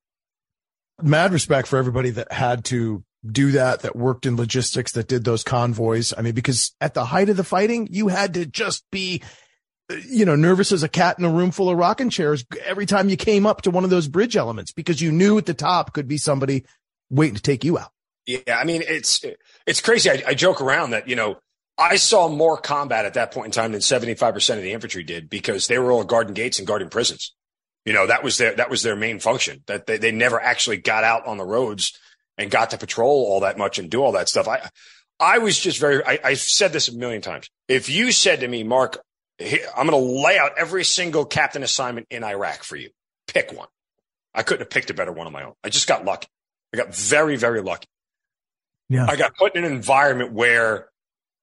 Mad 1.02 1.32
respect 1.32 1.68
for 1.68 1.76
everybody 1.76 2.10
that 2.10 2.32
had 2.32 2.64
to 2.66 3.04
do 3.28 3.52
that, 3.52 3.80
that 3.80 3.96
worked 3.96 4.26
in 4.26 4.36
logistics, 4.36 4.92
that 4.92 5.08
did 5.08 5.24
those 5.24 5.42
convoys. 5.42 6.14
I 6.16 6.22
mean, 6.22 6.34
because 6.34 6.72
at 6.80 6.94
the 6.94 7.04
height 7.04 7.28
of 7.28 7.36
the 7.36 7.44
fighting, 7.44 7.88
you 7.90 8.08
had 8.08 8.34
to 8.34 8.46
just 8.46 8.84
be 8.90 9.22
you 10.06 10.24
know, 10.24 10.36
nervous 10.36 10.72
as 10.72 10.82
a 10.82 10.88
cat 10.88 11.18
in 11.18 11.24
a 11.24 11.30
room 11.30 11.50
full 11.50 11.70
of 11.70 11.78
rocking 11.78 12.10
chairs 12.10 12.44
every 12.64 12.86
time 12.86 13.08
you 13.08 13.16
came 13.16 13.46
up 13.46 13.62
to 13.62 13.70
one 13.70 13.84
of 13.84 13.90
those 13.90 14.06
bridge 14.06 14.36
elements 14.36 14.72
because 14.72 15.00
you 15.00 15.10
knew 15.10 15.38
at 15.38 15.46
the 15.46 15.54
top 15.54 15.92
could 15.92 16.06
be 16.06 16.18
somebody 16.18 16.64
waiting 17.10 17.36
to 17.36 17.42
take 17.42 17.64
you 17.64 17.78
out. 17.78 17.90
Yeah. 18.26 18.58
I 18.58 18.64
mean, 18.64 18.82
it's, 18.86 19.24
it's 19.66 19.80
crazy. 19.80 20.10
I, 20.10 20.22
I 20.26 20.34
joke 20.34 20.60
around 20.60 20.90
that, 20.90 21.08
you 21.08 21.16
know, 21.16 21.38
I 21.78 21.96
saw 21.96 22.28
more 22.28 22.56
combat 22.56 23.04
at 23.04 23.14
that 23.14 23.30
point 23.30 23.46
in 23.46 23.52
time 23.52 23.70
than 23.70 23.80
75% 23.80 24.56
of 24.56 24.62
the 24.62 24.72
infantry 24.72 25.04
did 25.04 25.30
because 25.30 25.68
they 25.68 25.78
were 25.78 25.92
all 25.92 26.02
guarding 26.02 26.34
gates 26.34 26.58
and 26.58 26.66
guarding 26.66 26.90
prisons. 26.90 27.34
You 27.84 27.92
know, 27.92 28.08
that 28.08 28.24
was 28.24 28.36
their, 28.36 28.54
that 28.56 28.68
was 28.68 28.82
their 28.82 28.96
main 28.96 29.20
function 29.20 29.62
that 29.66 29.86
they, 29.86 29.96
they 29.96 30.10
never 30.10 30.40
actually 30.40 30.78
got 30.78 31.04
out 31.04 31.26
on 31.26 31.38
the 31.38 31.44
roads 31.44 31.96
and 32.36 32.50
got 32.50 32.70
to 32.70 32.78
patrol 32.78 33.26
all 33.26 33.40
that 33.40 33.56
much 33.56 33.78
and 33.78 33.88
do 33.88 34.02
all 34.02 34.12
that 34.12 34.28
stuff. 34.28 34.48
I, 34.48 34.68
I 35.20 35.38
was 35.38 35.58
just 35.58 35.80
very, 35.80 36.04
I, 36.04 36.18
I've 36.22 36.40
said 36.40 36.72
this 36.72 36.88
a 36.88 36.96
million 36.96 37.22
times. 37.22 37.48
If 37.68 37.88
you 37.88 38.10
said 38.10 38.40
to 38.40 38.48
me, 38.48 38.64
Mark, 38.64 38.98
I'm 39.40 39.86
going 39.86 39.90
to 39.90 40.22
lay 40.22 40.36
out 40.36 40.58
every 40.58 40.84
single 40.84 41.24
captain 41.24 41.62
assignment 41.62 42.08
in 42.10 42.24
Iraq 42.24 42.64
for 42.64 42.76
you. 42.76 42.90
Pick 43.28 43.52
one. 43.52 43.68
I 44.34 44.42
couldn't 44.42 44.62
have 44.62 44.70
picked 44.70 44.90
a 44.90 44.94
better 44.94 45.12
one 45.12 45.26
on 45.26 45.32
my 45.32 45.44
own. 45.44 45.54
I 45.62 45.68
just 45.68 45.86
got 45.86 46.04
lucky. 46.04 46.26
I 46.74 46.76
got 46.76 46.94
very, 46.94 47.36
very 47.36 47.62
lucky. 47.62 47.86
Yeah. 48.88 49.06
I 49.08 49.16
got 49.16 49.36
put 49.36 49.54
in 49.54 49.64
an 49.64 49.72
environment 49.72 50.32
where 50.32 50.88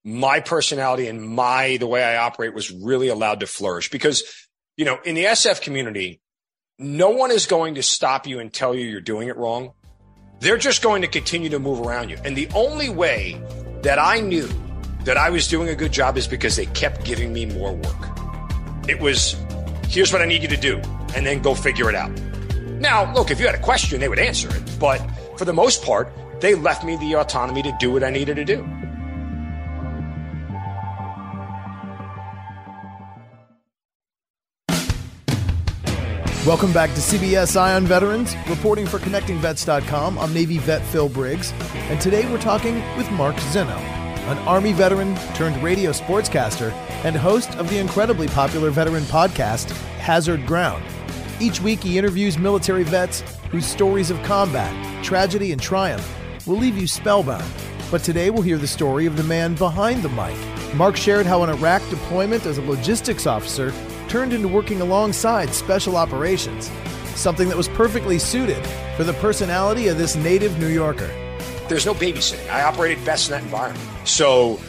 my 0.06 0.40
personality 0.40 1.08
and 1.08 1.20
my, 1.20 1.78
the 1.78 1.88
way 1.88 2.04
I 2.04 2.18
operate 2.18 2.54
was 2.54 2.70
really 2.72 3.08
allowed 3.08 3.40
to 3.40 3.48
flourish 3.48 3.90
because, 3.90 4.24
you 4.78 4.86
know, 4.86 5.00
in 5.04 5.16
the 5.16 5.26
SF 5.26 5.62
community, 5.62 6.22
no 6.78 7.10
one 7.10 7.32
is 7.32 7.48
going 7.48 7.76
to 7.76 7.84
stop 7.84 8.28
you 8.28 8.40
and 8.40 8.54
tell 8.54 8.76
you 8.76 8.86
you're 8.86 9.02
doing 9.02 9.30
it 9.30 9.36
wrong. 9.36 9.74
They're 10.42 10.58
just 10.58 10.84
going 10.84 11.02
to 11.02 11.08
continue 11.08 11.50
to 11.50 11.60
move 11.60 11.86
around 11.86 12.10
you. 12.10 12.18
And 12.24 12.38
the 12.38 12.48
only 12.54 12.88
way 12.88 13.42
that 13.82 13.98
I 13.98 14.20
knew 14.20 14.48
that 15.06 15.18
I 15.18 15.32
was 15.32 15.48
doing 15.48 15.70
a 15.70 15.76
good 15.76 15.92
job 15.92 16.18
is 16.18 16.28
because 16.28 16.56
they 16.56 16.68
kept 16.68 17.04
giving 17.04 17.34
me 17.34 17.48
more 17.48 17.74
work. 17.74 18.88
It 18.88 19.00
was, 19.00 19.36
here's 19.88 20.14
what 20.14 20.22
I 20.22 20.26
need 20.26 20.44
you 20.44 20.48
to 20.50 20.58
do, 20.58 20.78
and 21.16 21.26
then 21.26 21.42
go 21.42 21.56
figure 21.56 21.90
it 21.90 21.96
out. 21.96 22.12
Now, 22.80 23.12
look, 23.14 23.32
if 23.32 23.40
you 23.40 23.48
had 23.48 23.56
a 23.56 23.62
question, 23.62 24.00
they 24.00 24.10
would 24.10 24.20
answer 24.20 24.56
it. 24.56 24.80
But 24.80 25.00
for 25.38 25.46
the 25.46 25.54
most 25.54 25.84
part, 25.84 26.12
they 26.42 26.54
left 26.54 26.84
me 26.84 26.96
the 26.98 27.16
autonomy 27.16 27.64
to 27.64 27.76
do 27.80 27.92
what 27.92 28.04
I 28.04 28.12
needed 28.12 28.36
to 28.36 28.46
do. 28.46 28.68
Welcome 36.46 36.74
back 36.74 36.92
to 36.92 37.02
CBS 37.02 37.60
Eye 37.60 37.74
on 37.74 37.88
Veterans, 37.88 38.36
reporting 38.48 38.86
for 38.86 39.00
ConnectingVets.com. 39.00 40.20
I'm 40.20 40.32
Navy 40.32 40.60
vet 40.60 40.84
Phil 40.84 41.10
Briggs, 41.10 41.52
and 41.90 42.00
today 42.00 42.32
we're 42.32 42.40
talking 42.40 42.76
with 42.98 43.10
Mark 43.14 43.36
Zinno, 43.38 43.76
an 43.76 44.38
Army 44.48 44.72
veteran 44.72 45.16
turned 45.34 45.58
radio 45.64 45.90
sportscaster 45.90 46.72
and 47.04 47.16
host 47.16 47.56
of 47.56 47.68
the 47.72 47.80
incredibly 47.80 48.28
popular 48.28 48.70
veteran 48.70 49.02
podcast, 49.06 49.72
Hazard 49.98 50.46
Ground. 50.46 50.84
Each 51.40 51.62
week, 51.62 51.82
he 51.82 51.98
interviews 51.98 52.38
military 52.38 52.84
vets 52.84 53.22
whose 53.50 53.66
stories 53.66 54.12
of 54.12 54.22
combat, 54.22 55.04
tragedy, 55.04 55.52
and 55.52 55.60
triumph 55.60 56.08
will 56.46 56.58
leave 56.58 56.78
you 56.78 56.86
spellbound. 56.86 57.44
But 57.90 58.04
today, 58.04 58.30
we'll 58.30 58.44
hear 58.44 58.60
the 58.60 58.68
story 58.68 59.08
of 59.08 59.18
the 59.18 59.24
man 59.24 59.56
behind 59.56 60.04
the 60.04 60.10
mic. 60.10 60.38
Mark 60.76 60.96
shared 60.96 61.26
how 61.26 61.42
an 61.42 61.50
Iraq 61.50 61.82
deployment 61.90 62.46
as 62.46 62.60
a 62.60 62.62
logistics 62.62 63.26
officer 63.26 63.74
turned 64.16 64.32
into 64.32 64.48
working 64.48 64.80
alongside 64.80 65.54
special 65.54 65.98
operations, 65.98 66.72
something 67.16 67.50
that 67.50 67.58
was 67.58 67.68
perfectly 67.68 68.18
suited 68.18 68.66
for 68.96 69.04
the 69.04 69.14
personality 69.16 69.90
of 69.90 69.98
this 69.98 70.16
native 70.16 70.58
New 70.58 70.70
Yorker 70.70 71.12
there's 71.68 71.86
no 71.86 71.94
babysitting. 71.94 72.50
I 72.50 72.64
operated 72.64 73.04
best 73.06 73.30
in 73.30 73.32
that 73.32 73.44
environment. 73.44 73.90
So, 74.08 74.60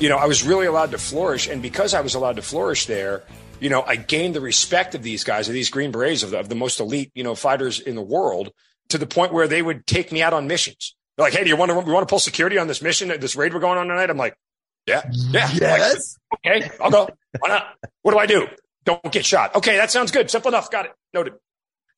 you 0.00 0.08
know, 0.08 0.16
I 0.16 0.26
was 0.26 0.42
really 0.42 0.66
allowed 0.66 0.92
to 0.92 0.98
flourish. 0.98 1.46
And 1.46 1.60
because 1.60 1.94
I 1.94 2.00
was 2.00 2.14
allowed 2.14 2.36
to 2.36 2.42
flourish 2.42 2.86
there, 2.86 3.24
you 3.60 3.68
know, 3.68 3.82
I 3.82 3.96
gained 3.96 4.34
the 4.34 4.40
respect 4.40 4.94
of 4.94 5.02
these 5.02 5.24
guys, 5.24 5.48
of 5.48 5.54
these 5.54 5.70
Green 5.70 5.90
Berets, 5.90 6.22
of 6.22 6.30
the, 6.30 6.38
of 6.38 6.48
the 6.48 6.54
most 6.54 6.80
elite, 6.80 7.10
you 7.14 7.24
know, 7.24 7.34
fighters 7.34 7.80
in 7.80 7.94
the 7.94 8.02
world 8.02 8.52
to 8.88 8.98
the 8.98 9.06
point 9.06 9.32
where 9.32 9.48
they 9.48 9.60
would 9.60 9.86
take 9.86 10.10
me 10.12 10.22
out 10.22 10.32
on 10.32 10.46
missions. 10.46 10.94
They're 11.16 11.26
like, 11.26 11.34
hey, 11.34 11.42
do 11.42 11.50
you 11.50 11.56
want 11.56 11.70
to, 11.70 11.78
we 11.80 11.92
want 11.92 12.08
to 12.08 12.10
pull 12.10 12.20
security 12.20 12.56
on 12.56 12.66
this 12.66 12.80
mission, 12.80 13.08
this 13.20 13.36
raid 13.36 13.52
we're 13.52 13.60
going 13.60 13.78
on 13.78 13.88
tonight? 13.88 14.08
I'm 14.08 14.16
like, 14.16 14.34
yeah, 14.86 15.02
yeah. 15.12 15.50
Yes. 15.52 16.16
Like, 16.44 16.62
okay, 16.62 16.70
I'll 16.80 16.90
go. 16.90 17.10
Why 17.40 17.48
not? 17.48 17.76
What 18.02 18.12
do 18.12 18.18
I 18.18 18.24
do? 18.24 18.48
Don't 18.88 19.12
get 19.12 19.26
shot. 19.26 19.54
Okay, 19.54 19.76
that 19.76 19.90
sounds 19.90 20.10
good. 20.10 20.30
Simple 20.30 20.48
enough. 20.48 20.70
Got 20.70 20.86
it. 20.86 20.92
Noted. 21.12 21.34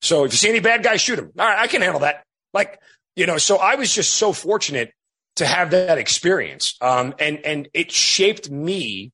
So 0.01 0.25
if 0.25 0.33
you 0.33 0.37
see 0.37 0.49
any 0.49 0.59
bad 0.59 0.83
guys, 0.83 0.99
shoot 0.99 1.15
them. 1.15 1.31
All 1.39 1.45
right, 1.45 1.59
I 1.59 1.67
can 1.67 1.81
handle 1.81 2.01
that. 2.01 2.25
Like 2.53 2.81
you 3.15 3.25
know, 3.25 3.37
so 3.37 3.57
I 3.57 3.75
was 3.75 3.93
just 3.93 4.15
so 4.15 4.33
fortunate 4.33 4.93
to 5.37 5.45
have 5.45 5.71
that 5.71 5.97
experience. 5.97 6.75
Um, 6.81 7.13
and, 7.19 7.39
and 7.45 7.69
it 7.73 7.91
shaped 7.91 8.49
me 8.49 9.11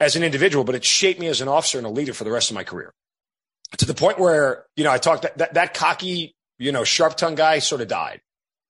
as 0.00 0.16
an 0.16 0.22
individual, 0.22 0.64
but 0.64 0.74
it 0.74 0.84
shaped 0.84 1.20
me 1.20 1.26
as 1.26 1.40
an 1.40 1.48
officer 1.48 1.78
and 1.78 1.86
a 1.86 1.90
leader 1.90 2.14
for 2.14 2.24
the 2.24 2.30
rest 2.30 2.50
of 2.50 2.54
my 2.54 2.64
career 2.64 2.92
to 3.78 3.84
the 3.84 3.94
point 3.94 4.18
where, 4.18 4.64
you 4.76 4.84
know, 4.84 4.90
I 4.90 4.98
talked 4.98 5.22
that, 5.22 5.38
that, 5.38 5.54
that 5.54 5.74
cocky, 5.74 6.34
you 6.58 6.72
know, 6.72 6.84
sharp 6.84 7.16
tongue 7.16 7.34
guy 7.34 7.58
sort 7.58 7.80
of 7.80 7.88
died, 7.88 8.20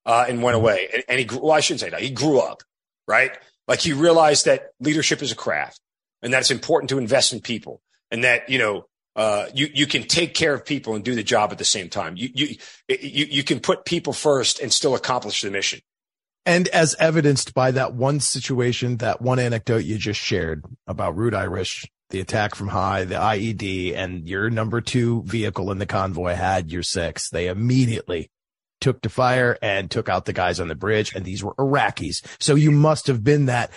uh, 0.06 0.24
and 0.28 0.42
went 0.42 0.56
away. 0.56 0.88
And, 0.92 1.04
and 1.08 1.18
he 1.18 1.24
grew, 1.24 1.40
well, 1.40 1.52
I 1.52 1.60
shouldn't 1.60 1.80
say 1.80 1.90
that. 1.90 2.00
He 2.00 2.10
grew 2.10 2.40
up, 2.40 2.62
right? 3.06 3.36
Like 3.68 3.80
he 3.80 3.92
realized 3.92 4.46
that 4.46 4.70
leadership 4.80 5.22
is 5.22 5.32
a 5.32 5.36
craft 5.36 5.80
and 6.22 6.32
that 6.32 6.40
it's 6.40 6.50
important 6.50 6.90
to 6.90 6.98
invest 6.98 7.32
in 7.32 7.40
people 7.40 7.80
and 8.12 8.22
that, 8.22 8.48
you 8.48 8.58
know, 8.58 8.84
uh, 9.16 9.46
you 9.52 9.68
you 9.74 9.86
can 9.86 10.04
take 10.04 10.34
care 10.34 10.54
of 10.54 10.64
people 10.64 10.94
and 10.94 11.04
do 11.04 11.14
the 11.14 11.22
job 11.22 11.50
at 11.52 11.58
the 11.58 11.64
same 11.64 11.88
time. 11.88 12.16
You 12.16 12.30
you 12.32 12.56
you 12.88 13.26
you 13.26 13.42
can 13.42 13.60
put 13.60 13.84
people 13.84 14.12
first 14.12 14.60
and 14.60 14.72
still 14.72 14.94
accomplish 14.94 15.40
the 15.40 15.50
mission. 15.50 15.80
And 16.46 16.68
as 16.68 16.94
evidenced 16.98 17.54
by 17.54 17.72
that 17.72 17.94
one 17.94 18.20
situation, 18.20 18.96
that 18.98 19.20
one 19.20 19.38
anecdote 19.38 19.84
you 19.84 19.98
just 19.98 20.20
shared 20.20 20.64
about 20.86 21.16
Route 21.16 21.34
Irish, 21.34 21.86
the 22.10 22.20
attack 22.20 22.54
from 22.54 22.68
high, 22.68 23.04
the 23.04 23.14
IED, 23.14 23.94
and 23.94 24.28
your 24.28 24.50
number 24.50 24.80
two 24.80 25.22
vehicle 25.24 25.70
in 25.70 25.78
the 25.78 25.86
convoy 25.86 26.34
had 26.34 26.72
your 26.72 26.82
six. 26.82 27.30
They 27.30 27.48
immediately 27.48 28.30
took 28.82 29.00
to 29.02 29.08
fire 29.08 29.56
and 29.62 29.90
took 29.90 30.08
out 30.08 30.26
the 30.26 30.32
guys 30.32 30.60
on 30.60 30.68
the 30.68 30.74
bridge. 30.74 31.14
And 31.14 31.24
these 31.24 31.42
were 31.42 31.54
Iraqis. 31.54 32.22
So 32.38 32.54
you 32.54 32.70
must 32.70 33.06
have 33.06 33.24
been 33.24 33.46
that. 33.46 33.70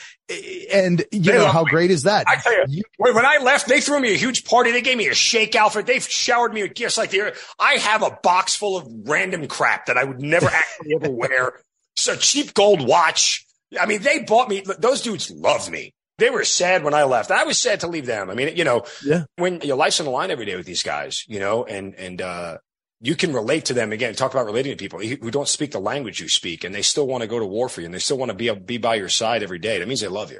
And 0.73 1.05
you 1.11 1.19
they 1.21 1.37
know, 1.37 1.47
how 1.47 1.63
me. 1.63 1.69
great 1.69 1.91
is 1.91 2.03
that? 2.03 2.27
I 2.27 2.37
tell 2.37 2.67
you, 2.67 2.83
when 2.97 3.25
I 3.25 3.37
left, 3.37 3.67
they 3.67 3.79
threw 3.79 3.99
me 3.99 4.13
a 4.13 4.17
huge 4.17 4.43
party. 4.43 4.71
They 4.71 4.81
gave 4.81 4.97
me 4.97 5.07
a 5.07 5.13
shake 5.13 5.55
outfit. 5.55 5.85
They 5.85 5.99
showered 5.99 6.53
me 6.53 6.63
with 6.63 6.73
gifts 6.73 6.97
like 6.97 7.11
the, 7.11 7.37
I 7.59 7.73
have 7.73 8.01
a 8.01 8.17
box 8.23 8.55
full 8.55 8.75
of 8.75 8.87
random 9.05 9.47
crap 9.47 9.85
that 9.85 9.97
I 9.97 10.03
would 10.03 10.21
never 10.21 10.47
actually 10.51 10.95
ever 10.95 11.11
wear. 11.11 11.61
So 11.95 12.15
cheap 12.15 12.53
gold 12.53 12.85
watch. 12.85 13.45
I 13.79 13.85
mean, 13.85 14.01
they 14.01 14.23
bought 14.23 14.49
me. 14.49 14.63
Those 14.79 15.01
dudes 15.01 15.31
love 15.31 15.69
me. 15.69 15.93
They 16.17 16.29
were 16.29 16.45
sad 16.45 16.83
when 16.83 16.93
I 16.93 17.03
left. 17.03 17.29
I 17.29 17.43
was 17.43 17.59
sad 17.59 17.81
to 17.81 17.87
leave 17.87 18.05
them. 18.05 18.29
I 18.29 18.35
mean, 18.35 18.55
you 18.55 18.63
know, 18.63 18.85
yeah. 19.05 19.25
when 19.35 19.59
your 19.61 19.75
life's 19.75 19.99
on 19.99 20.05
the 20.05 20.11
line 20.11 20.31
every 20.31 20.45
day 20.45 20.55
with 20.55 20.65
these 20.65 20.81
guys, 20.81 21.25
you 21.27 21.39
know, 21.39 21.65
and, 21.65 21.93
and, 21.95 22.21
uh, 22.21 22.57
you 23.01 23.15
can 23.15 23.33
relate 23.33 23.65
to 23.65 23.73
them 23.73 23.91
again. 23.91 24.15
Talk 24.15 24.33
about 24.33 24.45
relating 24.45 24.71
to 24.71 24.77
people 24.77 24.99
who 24.99 25.31
don't 25.31 25.47
speak 25.47 25.71
the 25.71 25.79
language 25.79 26.19
you 26.19 26.29
speak, 26.29 26.63
and 26.63 26.73
they 26.73 26.81
still 26.81 27.07
want 27.07 27.21
to 27.21 27.27
go 27.27 27.39
to 27.39 27.45
war 27.45 27.69
for 27.69 27.81
you, 27.81 27.85
and 27.85 27.93
they 27.93 27.99
still 27.99 28.17
want 28.17 28.29
to 28.29 28.35
be 28.35 28.49
be 28.53 28.77
by 28.77 28.95
your 28.95 29.09
side 29.09 29.43
every 29.43 29.59
day. 29.59 29.79
That 29.79 29.87
means 29.87 30.01
they 30.01 30.07
love 30.07 30.31
you. 30.31 30.39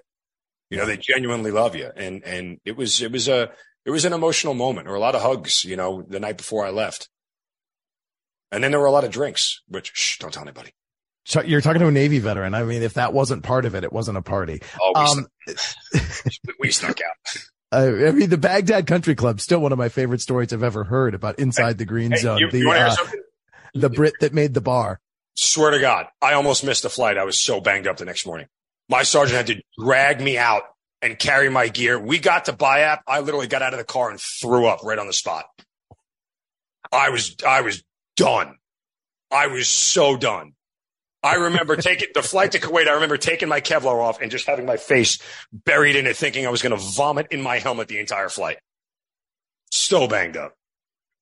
You 0.70 0.78
know, 0.78 0.86
they 0.86 0.98
genuinely 0.98 1.52
love 1.52 1.76
you, 1.76 1.92
and 1.96 2.24
and 2.24 2.60
it 2.66 2.76
was 2.76 3.02
it 3.02 3.12
was 3.12 3.28
a 3.28 3.52
it 3.86 3.92
was 3.92 4.06
an 4.06 4.14
emotional 4.14 4.54
moment, 4.54 4.88
or 4.88 4.96
a 4.96 5.00
lot 5.00 5.16
of 5.16 5.22
hugs. 5.22 5.64
You 5.64 5.76
know, 5.76 6.04
the 6.08 6.20
night 6.20 6.38
before 6.38 6.66
I 6.66 6.70
left, 6.72 7.10
and 8.52 8.64
then 8.64 8.72
there 8.72 8.80
were 8.80 8.88
a 8.88 8.92
lot 8.92 9.04
of 9.04 9.12
drinks. 9.12 9.62
Which 9.68 9.92
shh, 9.94 10.18
don't 10.18 10.34
tell 10.34 10.44
anybody. 10.44 10.72
So 11.26 11.42
you're 11.42 11.62
talking 11.62 11.82
to 11.82 11.88
a 11.88 11.92
Navy 11.92 12.20
veteran. 12.20 12.54
I 12.54 12.64
mean, 12.64 12.84
if 12.84 12.96
that 12.96 13.14
wasn't 13.14 13.44
part 13.44 13.66
of 13.66 13.74
it, 13.74 13.84
it 13.84 13.92
wasn't 13.92 14.18
a 14.18 14.22
party. 14.22 14.62
Oh, 14.80 14.92
we, 14.96 15.02
um, 15.02 15.28
snuck, 15.48 16.06
we 16.60 16.72
snuck 16.72 17.00
out. 17.02 17.38
I 17.76 18.12
mean, 18.12 18.30
the 18.30 18.38
Baghdad 18.38 18.88
Country 18.88 19.16
Club, 19.16 19.42
still 19.42 19.60
one 19.60 19.72
of 19.72 19.78
my 19.78 19.90
favorite 19.90 20.22
stories 20.22 20.54
I've 20.54 20.64
ever 20.64 20.84
heard 20.84 21.14
about 21.14 21.40
inside 21.40 21.68
hey, 21.68 21.74
the 21.74 21.86
green 21.86 22.12
hey, 22.12 22.18
zone. 22.18 22.40
You, 22.40 22.50
the, 22.50 22.60
you 22.60 22.72
uh, 22.72 22.96
the 23.74 23.90
Brit 23.90 24.14
that 24.22 24.34
made 24.34 24.54
the 24.54 24.62
bar. 24.62 25.00
Swear 25.36 25.72
to 25.72 25.80
God, 25.80 26.08
I 26.22 26.34
almost 26.34 26.64
missed 26.64 26.86
a 26.86 26.90
flight. 26.90 27.18
I 27.18 27.26
was 27.26 27.38
so 27.38 27.60
banged 27.60 27.88
up 27.88 27.98
the 27.98 28.06
next 28.06 28.26
morning. 28.26 28.48
My 28.88 29.04
sergeant 29.04 29.36
had 29.36 29.48
to 29.48 29.62
drag 29.78 30.22
me 30.22 30.38
out 30.38 30.64
and 31.02 31.20
carry 31.20 31.50
my 31.50 31.68
gear. 31.68 32.00
We 32.00 32.20
got 32.20 32.46
to 32.46 32.54
BIAP. 32.54 33.00
I 33.06 33.20
literally 33.20 33.48
got 33.48 33.62
out 33.62 33.74
of 33.74 33.80
the 33.80 33.86
car 33.86 34.10
and 34.10 34.20
threw 34.20 34.66
up 34.68 34.84
right 34.84 34.98
on 34.98 35.08
the 35.08 35.14
spot. 35.14 35.46
I 36.92 37.10
was, 37.10 37.36
I 37.46 37.62
was 37.62 37.84
done. 38.16 38.56
I 39.32 39.48
was 39.48 39.68
so 39.68 40.16
done. 40.16 40.54
I 41.26 41.36
remember 41.36 41.76
taking 41.76 42.10
the 42.14 42.22
flight 42.22 42.52
to 42.52 42.60
Kuwait. 42.60 42.88
I 42.88 42.94
remember 42.94 43.18
taking 43.18 43.50
my 43.50 43.60
Kevlar 43.60 44.00
off 44.00 44.22
and 44.22 44.30
just 44.30 44.46
having 44.46 44.68
my 44.68 44.78
face 44.78 45.18
buried 45.52 45.96
in 45.96 46.06
it, 46.06 46.16
thinking 46.16 46.46
I 46.46 46.52
was 46.52 46.62
going 46.62 46.78
to 46.78 46.82
vomit 46.96 47.28
in 47.32 47.42
my 47.42 47.58
helmet 47.58 47.88
the 47.88 47.98
entire 47.98 48.30
flight. 48.30 48.58
So 49.72 50.08
banged 50.08 50.38
up. 50.38 50.54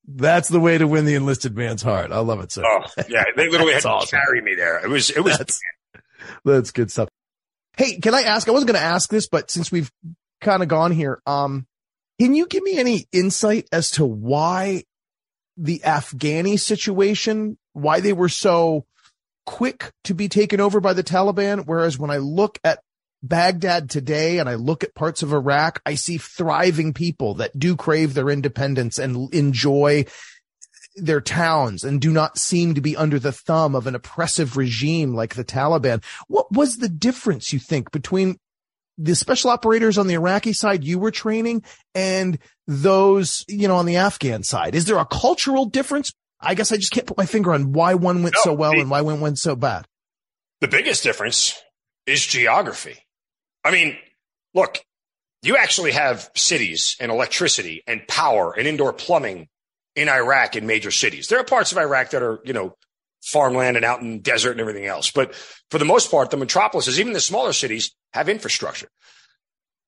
That's 0.06 0.50
the 0.50 0.60
way 0.60 0.76
to 0.76 0.86
win 0.86 1.06
the 1.06 1.14
enlisted 1.14 1.56
man's 1.56 1.82
heart. 1.82 2.12
I 2.12 2.18
love 2.18 2.40
it, 2.40 2.52
sir. 2.52 2.62
Oh, 2.66 2.84
yeah. 3.08 3.24
They 3.34 3.48
literally 3.48 3.72
had 3.72 3.82
to 3.82 3.88
awesome. 3.88 4.20
carry 4.20 4.42
me 4.42 4.54
there. 4.54 4.84
It 4.84 4.90
was, 4.90 5.08
it 5.08 5.20
was, 5.24 5.38
that's, 5.38 5.58
that's 6.44 6.70
good 6.70 6.90
stuff. 6.90 7.08
Hey, 7.78 7.98
can 7.98 8.14
I 8.14 8.22
ask? 8.22 8.46
I 8.46 8.52
wasn't 8.52 8.72
going 8.72 8.80
to 8.80 8.86
ask 8.86 9.08
this, 9.08 9.26
but 9.26 9.50
since 9.50 9.72
we've 9.72 9.90
kind 10.42 10.62
of 10.62 10.68
gone 10.68 10.92
here, 10.92 11.22
um, 11.26 11.66
can 12.20 12.34
you 12.34 12.46
give 12.46 12.62
me 12.62 12.78
any 12.78 13.06
insight 13.10 13.66
as 13.72 13.92
to 13.92 14.04
why 14.04 14.84
the 15.56 15.80
Afghani 15.82 16.60
situation, 16.60 17.56
why 17.72 18.00
they 18.00 18.12
were 18.12 18.28
so 18.28 18.84
quick 19.46 19.92
to 20.04 20.14
be 20.14 20.28
taken 20.28 20.60
over 20.60 20.80
by 20.80 20.92
the 20.92 21.04
Taliban? 21.04 21.64
Whereas 21.66 21.98
when 21.98 22.10
I 22.10 22.18
look 22.18 22.58
at 22.64 22.80
Baghdad 23.22 23.88
today 23.88 24.38
and 24.38 24.48
I 24.48 24.54
look 24.54 24.84
at 24.84 24.94
parts 24.94 25.22
of 25.22 25.32
Iraq, 25.32 25.80
I 25.86 25.94
see 25.94 26.18
thriving 26.18 26.92
people 26.92 27.34
that 27.34 27.58
do 27.58 27.74
crave 27.76 28.14
their 28.14 28.28
independence 28.28 28.98
and 28.98 29.32
enjoy 29.32 30.04
their 30.96 31.20
towns 31.20 31.84
and 31.84 32.00
do 32.00 32.12
not 32.12 32.38
seem 32.38 32.74
to 32.74 32.80
be 32.80 32.96
under 32.96 33.18
the 33.18 33.32
thumb 33.32 33.74
of 33.74 33.86
an 33.86 33.94
oppressive 33.94 34.56
regime 34.56 35.14
like 35.14 35.34
the 35.34 35.44
Taliban. 35.44 36.04
What 36.28 36.52
was 36.52 36.76
the 36.76 36.88
difference 36.88 37.52
you 37.52 37.58
think 37.58 37.90
between 37.90 38.38
the 38.96 39.14
special 39.16 39.50
operators 39.50 39.98
on 39.98 40.06
the 40.06 40.14
Iraqi 40.14 40.52
side 40.52 40.84
you 40.84 40.98
were 40.98 41.10
training 41.10 41.64
and 41.94 42.38
those, 42.66 43.44
you 43.48 43.66
know, 43.66 43.76
on 43.76 43.86
the 43.86 43.96
Afghan 43.96 44.44
side? 44.44 44.74
Is 44.74 44.84
there 44.84 44.98
a 44.98 45.06
cultural 45.06 45.64
difference? 45.64 46.12
I 46.44 46.54
guess 46.54 46.72
I 46.72 46.76
just 46.76 46.92
can't 46.92 47.06
put 47.06 47.16
my 47.16 47.26
finger 47.26 47.52
on 47.52 47.72
why 47.72 47.94
one 47.94 48.22
went 48.22 48.34
no, 48.36 48.40
so 48.42 48.52
well 48.52 48.72
the, 48.72 48.80
and 48.80 48.90
why 48.90 49.00
one 49.00 49.20
went 49.20 49.38
so 49.38 49.56
bad. 49.56 49.86
The 50.60 50.68
biggest 50.68 51.02
difference 51.02 51.60
is 52.06 52.24
geography. 52.24 52.96
I 53.64 53.70
mean, 53.70 53.96
look, 54.52 54.84
you 55.42 55.56
actually 55.56 55.92
have 55.92 56.30
cities 56.34 56.96
and 57.00 57.10
electricity 57.10 57.82
and 57.86 58.06
power 58.08 58.52
and 58.56 58.66
indoor 58.66 58.92
plumbing 58.92 59.48
in 59.96 60.08
Iraq 60.08 60.56
in 60.56 60.66
major 60.66 60.90
cities. 60.90 61.28
There 61.28 61.38
are 61.38 61.44
parts 61.44 61.72
of 61.72 61.78
Iraq 61.78 62.10
that 62.10 62.22
are, 62.22 62.40
you 62.44 62.52
know, 62.52 62.76
farmland 63.22 63.76
and 63.76 63.84
out 63.84 64.00
in 64.00 64.20
desert 64.20 64.52
and 64.52 64.60
everything 64.60 64.86
else. 64.86 65.10
But 65.10 65.34
for 65.70 65.78
the 65.78 65.84
most 65.84 66.10
part, 66.10 66.30
the 66.30 66.36
metropolises, 66.36 67.00
even 67.00 67.12
the 67.12 67.20
smaller 67.20 67.52
cities, 67.52 67.94
have 68.12 68.28
infrastructure. 68.28 68.88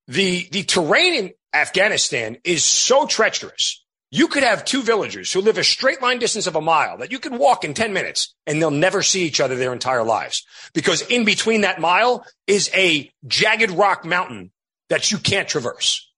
The, 0.08 0.48
the 0.50 0.62
terrain 0.62 1.14
in 1.14 1.32
Afghanistan 1.52 2.38
is 2.44 2.64
so 2.64 3.06
treacherous. 3.06 3.84
You 4.10 4.28
could 4.28 4.44
have 4.44 4.64
two 4.64 4.82
villagers 4.82 5.32
who 5.32 5.40
live 5.40 5.58
a 5.58 5.64
straight 5.64 6.00
line 6.00 6.18
distance 6.18 6.46
of 6.46 6.54
a 6.54 6.60
mile 6.60 6.98
that 6.98 7.10
you 7.10 7.18
can 7.18 7.38
walk 7.38 7.64
in 7.64 7.74
10 7.74 7.92
minutes 7.92 8.34
and 8.46 8.60
they'll 8.60 8.70
never 8.70 9.02
see 9.02 9.24
each 9.24 9.40
other 9.40 9.56
their 9.56 9.72
entire 9.72 10.04
lives 10.04 10.46
because 10.74 11.02
in 11.02 11.24
between 11.24 11.62
that 11.62 11.80
mile 11.80 12.24
is 12.46 12.70
a 12.72 13.10
jagged 13.26 13.72
rock 13.72 14.04
mountain 14.04 14.52
that 14.88 15.10
you 15.10 15.18
can't 15.18 15.48
traverse. 15.48 16.08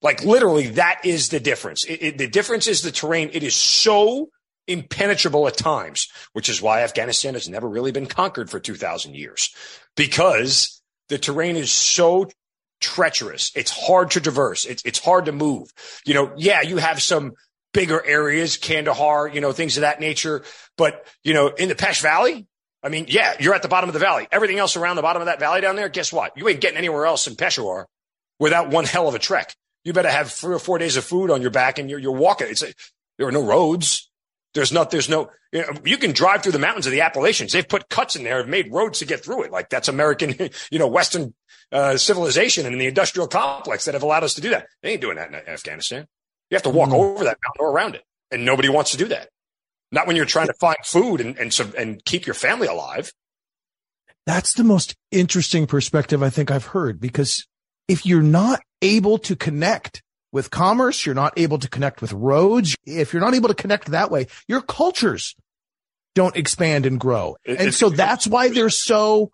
Like 0.00 0.22
literally, 0.24 0.68
that 0.68 1.00
is 1.04 1.30
the 1.30 1.40
difference. 1.40 1.84
It, 1.84 2.02
it, 2.02 2.18
the 2.18 2.28
difference 2.28 2.66
is 2.68 2.82
the 2.82 2.92
terrain. 2.92 3.30
It 3.32 3.42
is 3.42 3.56
so 3.56 4.28
impenetrable 4.68 5.48
at 5.48 5.56
times, 5.56 6.08
which 6.34 6.48
is 6.48 6.62
why 6.62 6.82
Afghanistan 6.82 7.34
has 7.34 7.48
never 7.48 7.68
really 7.68 7.90
been 7.90 8.06
conquered 8.06 8.50
for 8.50 8.60
2000 8.60 9.14
years 9.14 9.54
because 9.96 10.82
the 11.08 11.18
terrain 11.18 11.56
is 11.56 11.72
so 11.72 12.28
treacherous. 12.84 13.50
It's 13.56 13.70
hard 13.70 14.12
to 14.12 14.20
traverse. 14.20 14.64
It's, 14.64 14.82
it's 14.84 14.98
hard 14.98 15.26
to 15.26 15.32
move. 15.32 15.72
You 16.04 16.14
know, 16.14 16.32
yeah, 16.36 16.62
you 16.62 16.76
have 16.76 17.02
some 17.02 17.32
bigger 17.72 18.04
areas, 18.04 18.56
Kandahar, 18.56 19.28
you 19.28 19.40
know, 19.40 19.52
things 19.52 19.76
of 19.76 19.82
that 19.82 20.00
nature. 20.00 20.44
But, 20.76 21.06
you 21.24 21.34
know, 21.34 21.48
in 21.48 21.68
the 21.68 21.74
Pech 21.74 21.96
Valley, 21.96 22.46
I 22.82 22.88
mean, 22.88 23.06
yeah, 23.08 23.34
you're 23.40 23.54
at 23.54 23.62
the 23.62 23.68
bottom 23.68 23.88
of 23.88 23.94
the 23.94 23.98
valley. 23.98 24.28
Everything 24.30 24.58
else 24.58 24.76
around 24.76 24.96
the 24.96 25.02
bottom 25.02 25.22
of 25.22 25.26
that 25.26 25.40
valley 25.40 25.60
down 25.60 25.74
there, 25.74 25.88
guess 25.88 26.12
what? 26.12 26.36
You 26.36 26.48
ain't 26.48 26.60
getting 26.60 26.78
anywhere 26.78 27.06
else 27.06 27.26
in 27.26 27.34
Peshawar 27.34 27.88
without 28.38 28.70
one 28.70 28.84
hell 28.84 29.08
of 29.08 29.14
a 29.14 29.18
trek 29.18 29.54
you 29.84 29.92
better 29.92 30.10
have 30.10 30.32
three 30.32 30.54
or 30.54 30.58
four 30.58 30.78
days 30.78 30.96
of 30.96 31.04
food 31.04 31.30
on 31.30 31.42
your 31.42 31.50
back 31.50 31.78
and 31.78 31.88
you're, 31.88 31.98
you're 31.98 32.12
walking. 32.12 32.48
It's 32.48 32.62
a, 32.62 32.72
there 33.18 33.28
are 33.28 33.32
no 33.32 33.44
roads. 33.44 34.10
There's 34.54 34.72
not, 34.72 34.90
there's 34.90 35.08
no, 35.08 35.30
you, 35.52 35.62
know, 35.62 35.72
you 35.84 35.98
can 35.98 36.12
drive 36.12 36.42
through 36.42 36.52
the 36.52 36.58
mountains 36.60 36.86
of 36.86 36.92
the 36.92 37.00
Appalachians. 37.00 37.52
They've 37.52 37.68
put 37.68 37.88
cuts 37.88 38.14
in 38.14 38.22
there, 38.22 38.38
have 38.38 38.48
made 38.48 38.72
roads 38.72 39.00
to 39.00 39.04
get 39.04 39.24
through 39.24 39.42
it. 39.42 39.50
Like 39.50 39.68
that's 39.68 39.88
American, 39.88 40.34
you 40.70 40.78
know, 40.78 40.88
Western 40.88 41.34
uh, 41.72 41.96
civilization 41.96 42.64
and 42.64 42.80
the 42.80 42.86
industrial 42.86 43.26
complex 43.26 43.84
that 43.84 43.94
have 43.94 44.04
allowed 44.04 44.22
us 44.22 44.34
to 44.34 44.40
do 44.40 44.50
that. 44.50 44.66
They 44.82 44.92
ain't 44.92 45.00
doing 45.00 45.16
that 45.16 45.28
in 45.28 45.34
Afghanistan. 45.34 46.06
You 46.50 46.54
have 46.54 46.62
to 46.62 46.70
walk 46.70 46.90
mm. 46.90 46.94
over 46.94 47.24
that 47.24 47.38
mountain 47.42 47.60
or 47.60 47.70
around 47.70 47.96
it. 47.96 48.02
And 48.30 48.44
nobody 48.44 48.68
wants 48.68 48.92
to 48.92 48.96
do 48.96 49.06
that. 49.08 49.28
Not 49.90 50.06
when 50.06 50.16
you're 50.16 50.24
trying 50.24 50.46
to 50.46 50.54
find 50.54 50.76
food 50.84 51.20
and, 51.20 51.36
and, 51.36 51.74
and 51.76 52.04
keep 52.04 52.26
your 52.26 52.34
family 52.34 52.66
alive. 52.66 53.12
That's 54.26 54.54
the 54.54 54.64
most 54.64 54.94
interesting 55.10 55.66
perspective 55.66 56.22
I 56.22 56.30
think 56.30 56.50
I've 56.50 56.66
heard 56.66 57.00
because 57.00 57.46
if 57.88 58.06
you're 58.06 58.22
not 58.22 58.60
able 58.80 59.18
to 59.18 59.36
connect 59.36 60.02
with 60.34 60.50
commerce, 60.50 61.06
you're 61.06 61.14
not 61.14 61.32
able 61.38 61.58
to 61.60 61.70
connect 61.70 62.02
with 62.02 62.12
roads. 62.12 62.76
If 62.84 63.12
you're 63.12 63.22
not 63.22 63.34
able 63.34 63.48
to 63.48 63.54
connect 63.54 63.92
that 63.92 64.10
way, 64.10 64.26
your 64.48 64.60
cultures 64.60 65.36
don't 66.16 66.36
expand 66.36 66.86
and 66.86 66.98
grow. 66.98 67.36
It, 67.44 67.60
and 67.60 67.72
so 67.72 67.88
that's 67.88 68.26
why 68.26 68.48
they're 68.48 68.68
so, 68.68 69.30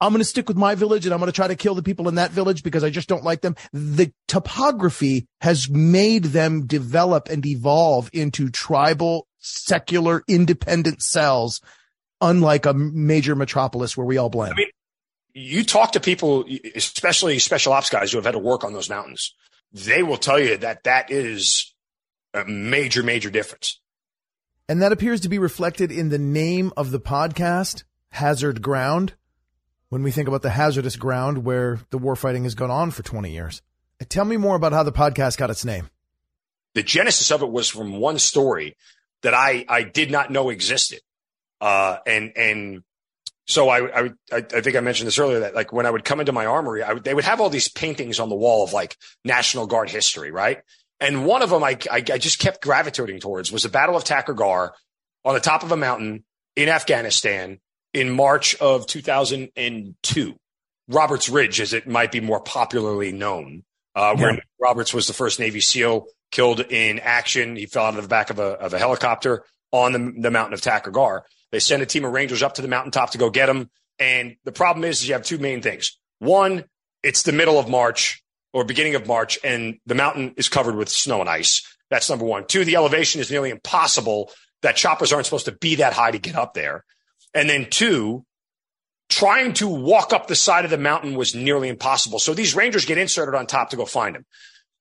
I'm 0.00 0.12
going 0.12 0.20
to 0.20 0.24
stick 0.24 0.46
with 0.46 0.56
my 0.56 0.76
village 0.76 1.04
and 1.04 1.12
I'm 1.12 1.18
going 1.18 1.32
to 1.32 1.34
try 1.34 1.48
to 1.48 1.56
kill 1.56 1.74
the 1.74 1.82
people 1.82 2.08
in 2.08 2.14
that 2.14 2.30
village 2.30 2.62
because 2.62 2.84
I 2.84 2.90
just 2.90 3.08
don't 3.08 3.24
like 3.24 3.40
them. 3.40 3.56
The 3.72 4.12
topography 4.28 5.26
has 5.40 5.68
made 5.68 6.26
them 6.26 6.66
develop 6.66 7.28
and 7.28 7.44
evolve 7.44 8.08
into 8.12 8.48
tribal, 8.48 9.26
secular, 9.40 10.22
independent 10.28 11.02
cells, 11.02 11.60
unlike 12.20 12.66
a 12.66 12.72
major 12.72 13.34
metropolis 13.34 13.96
where 13.96 14.06
we 14.06 14.16
all 14.16 14.30
blend. 14.30 14.52
I 14.52 14.56
mean, 14.56 14.68
you 15.34 15.64
talk 15.64 15.92
to 15.92 16.00
people, 16.00 16.44
especially 16.76 17.40
special 17.40 17.72
ops 17.72 17.90
guys 17.90 18.12
who 18.12 18.18
have 18.18 18.24
had 18.24 18.32
to 18.32 18.38
work 18.38 18.62
on 18.62 18.72
those 18.72 18.88
mountains, 18.88 19.34
they 19.76 20.02
will 20.02 20.16
tell 20.16 20.40
you 20.40 20.56
that 20.58 20.84
that 20.84 21.10
is 21.10 21.74
a 22.32 22.44
major, 22.44 23.02
major 23.02 23.30
difference. 23.30 23.80
And 24.68 24.80
that 24.82 24.92
appears 24.92 25.20
to 25.20 25.28
be 25.28 25.38
reflected 25.38 25.92
in 25.92 26.08
the 26.08 26.18
name 26.18 26.72
of 26.76 26.90
the 26.90 27.00
podcast, 27.00 27.84
Hazard 28.10 28.62
Ground. 28.62 29.14
When 29.88 30.02
we 30.02 30.10
think 30.10 30.28
about 30.28 30.42
the 30.42 30.50
hazardous 30.50 30.96
ground 30.96 31.44
where 31.44 31.80
the 31.90 31.98
warfighting 31.98 32.42
has 32.42 32.54
gone 32.54 32.70
on 32.70 32.90
for 32.90 33.02
20 33.02 33.30
years. 33.30 33.62
Tell 34.08 34.24
me 34.24 34.36
more 34.36 34.56
about 34.56 34.72
how 34.72 34.82
the 34.82 34.92
podcast 34.92 35.38
got 35.38 35.50
its 35.50 35.64
name. 35.64 35.90
The 36.74 36.82
genesis 36.82 37.30
of 37.30 37.42
it 37.42 37.50
was 37.50 37.68
from 37.68 37.98
one 37.98 38.18
story 38.18 38.76
that 39.22 39.32
I, 39.32 39.64
I 39.68 39.82
did 39.82 40.10
not 40.10 40.30
know 40.30 40.50
existed. 40.50 41.00
Uh, 41.60 41.98
and, 42.06 42.32
and 42.36 42.82
so 43.46 43.68
I, 43.68 44.06
I, 44.06 44.10
I 44.32 44.40
think 44.40 44.76
I 44.76 44.80
mentioned 44.80 45.06
this 45.06 45.18
earlier 45.18 45.40
that 45.40 45.54
like 45.54 45.72
when 45.72 45.86
I 45.86 45.90
would 45.90 46.04
come 46.04 46.20
into 46.20 46.32
my 46.32 46.46
armory, 46.46 46.82
I 46.82 46.94
would, 46.94 47.04
they 47.04 47.14
would 47.14 47.24
have 47.24 47.40
all 47.40 47.48
these 47.48 47.68
paintings 47.68 48.18
on 48.18 48.28
the 48.28 48.34
wall 48.34 48.64
of 48.64 48.72
like 48.72 48.96
National 49.24 49.66
Guard 49.66 49.88
history, 49.88 50.32
right? 50.32 50.62
And 50.98 51.26
one 51.26 51.42
of 51.42 51.50
them 51.50 51.62
I, 51.62 51.78
I, 51.90 51.96
I 51.98 52.18
just 52.18 52.38
kept 52.38 52.62
gravitating 52.62 53.20
towards 53.20 53.52
was 53.52 53.62
the 53.62 53.68
Battle 53.68 53.96
of 53.96 54.04
Takur 54.04 54.34
Ghar 54.34 54.74
on 55.24 55.34
the 55.34 55.40
top 55.40 55.62
of 55.62 55.70
a 55.70 55.76
mountain 55.76 56.24
in 56.56 56.68
Afghanistan 56.68 57.60
in 57.92 58.10
March 58.10 58.56
of 58.56 58.86
2002. 58.86 60.34
Roberts 60.88 61.28
Ridge, 61.28 61.60
as 61.60 61.72
it 61.72 61.88
might 61.88 62.12
be 62.12 62.20
more 62.20 62.40
popularly 62.40 63.12
known, 63.12 63.64
uh, 63.94 64.14
yeah. 64.16 64.22
where 64.22 64.42
Roberts 64.60 64.94
was 64.94 65.06
the 65.06 65.12
first 65.12 65.40
Navy 65.40 65.60
SEAL 65.60 66.06
killed 66.30 66.60
in 66.60 66.98
action. 67.00 67.56
He 67.56 67.66
fell 67.66 67.86
out 67.86 67.96
of 67.96 68.02
the 68.02 68.08
back 68.08 68.30
of 68.30 68.38
a, 68.38 68.52
of 68.52 68.72
a 68.72 68.78
helicopter 68.78 69.44
on 69.72 69.92
the, 69.92 70.14
the 70.20 70.30
mountain 70.30 70.54
of 70.54 70.60
Takur 70.60 70.92
Ghar. 70.92 71.24
They 71.52 71.58
send 71.60 71.82
a 71.82 71.86
team 71.86 72.04
of 72.04 72.12
Rangers 72.12 72.42
up 72.42 72.54
to 72.54 72.62
the 72.62 72.68
mountaintop 72.68 73.10
to 73.12 73.18
go 73.18 73.30
get 73.30 73.48
him. 73.48 73.70
And 73.98 74.36
the 74.44 74.52
problem 74.52 74.84
is, 74.84 75.00
is 75.00 75.08
you 75.08 75.14
have 75.14 75.22
two 75.22 75.38
main 75.38 75.62
things. 75.62 75.98
One, 76.18 76.64
it's 77.02 77.22
the 77.22 77.32
middle 77.32 77.58
of 77.58 77.68
March 77.68 78.22
or 78.52 78.64
beginning 78.64 78.94
of 78.94 79.06
March, 79.06 79.38
and 79.44 79.78
the 79.86 79.94
mountain 79.94 80.34
is 80.36 80.48
covered 80.48 80.76
with 80.76 80.88
snow 80.88 81.20
and 81.20 81.28
ice. 81.28 81.62
That's 81.90 82.10
number 82.10 82.24
one. 82.24 82.46
Two, 82.46 82.64
the 82.64 82.76
elevation 82.76 83.20
is 83.20 83.30
nearly 83.30 83.50
impossible. 83.50 84.32
That 84.62 84.76
choppers 84.76 85.12
aren't 85.12 85.26
supposed 85.26 85.44
to 85.44 85.52
be 85.52 85.76
that 85.76 85.92
high 85.92 86.10
to 86.10 86.18
get 86.18 86.34
up 86.34 86.54
there. 86.54 86.84
And 87.34 87.48
then 87.48 87.68
two, 87.70 88.24
trying 89.08 89.52
to 89.54 89.68
walk 89.68 90.12
up 90.12 90.26
the 90.26 90.34
side 90.34 90.64
of 90.64 90.70
the 90.70 90.78
mountain 90.78 91.14
was 91.14 91.34
nearly 91.34 91.68
impossible. 91.68 92.18
So 92.18 92.34
these 92.34 92.56
Rangers 92.56 92.86
get 92.86 92.98
inserted 92.98 93.34
on 93.34 93.46
top 93.46 93.70
to 93.70 93.76
go 93.76 93.84
find 93.84 94.16
him. 94.16 94.24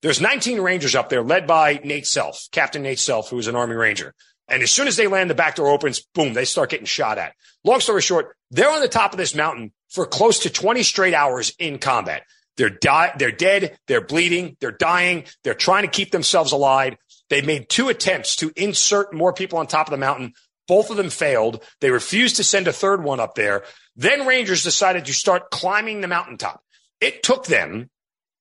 There's 0.02 0.22
19 0.22 0.62
Rangers 0.62 0.96
up 0.96 1.10
there 1.10 1.24
led 1.24 1.48
by 1.48 1.80
Nate 1.84 2.08
Self, 2.08 2.48
Captain 2.52 2.84
Nate 2.84 3.00
Self, 3.00 3.30
who 3.30 3.40
is 3.40 3.48
an 3.48 3.56
Army 3.56 3.76
Ranger. 3.76 4.14
And 4.48 4.62
as 4.62 4.72
soon 4.72 4.88
as 4.88 4.96
they 4.96 5.08
land, 5.08 5.30
the 5.30 5.36
back 5.36 5.56
door 5.56 5.70
opens, 5.70 6.02
boom, 6.14 6.34
they 6.34 6.46
start 6.46 6.70
getting 6.70 6.86
shot 6.86 7.18
at. 7.18 7.34
Long 7.64 7.80
story 7.80 8.02
short, 8.02 8.36
they're 8.52 8.70
on 8.70 8.82
the 8.82 8.88
top 8.88 9.12
of 9.12 9.18
this 9.18 9.36
mountain 9.36 9.72
for 9.90 10.06
close 10.06 10.40
to 10.40 10.50
20 10.50 10.84
straight 10.84 11.14
hours 11.14 11.54
in 11.58 11.80
combat. 11.80 12.24
They're 12.58 12.70
di- 12.70 13.14
they're 13.18 13.32
dead, 13.32 13.78
they're 13.88 14.06
bleeding, 14.06 14.56
they're 14.60 14.72
dying, 14.72 15.26
they're 15.44 15.54
trying 15.54 15.84
to 15.84 15.90
keep 15.90 16.12
themselves 16.12 16.52
alive. 16.52 16.96
They 17.30 17.42
made 17.42 17.70
two 17.70 17.90
attempts 17.90 18.36
to 18.38 18.52
insert 18.56 19.14
more 19.14 19.34
people 19.34 19.60
on 19.60 19.68
top 19.68 19.88
of 19.88 19.92
the 19.92 19.98
mountain. 19.98 20.34
Both 20.68 20.90
of 20.90 20.98
them 20.98 21.10
failed. 21.10 21.64
They 21.82 21.92
refused 21.92 22.38
to 22.38 22.44
send 22.44 22.68
a 22.68 22.74
third 22.74 23.04
one 23.04 23.20
up 23.20 23.36
there. 23.36 23.64
Then 23.96 24.26
Rangers 24.26 24.64
decided 24.64 25.06
to 25.06 25.14
start 25.14 25.52
climbing 25.52 26.02
the 26.02 26.08
mountaintop. 26.08 26.62
It 27.02 27.24
took 27.24 27.46
them, 27.46 27.90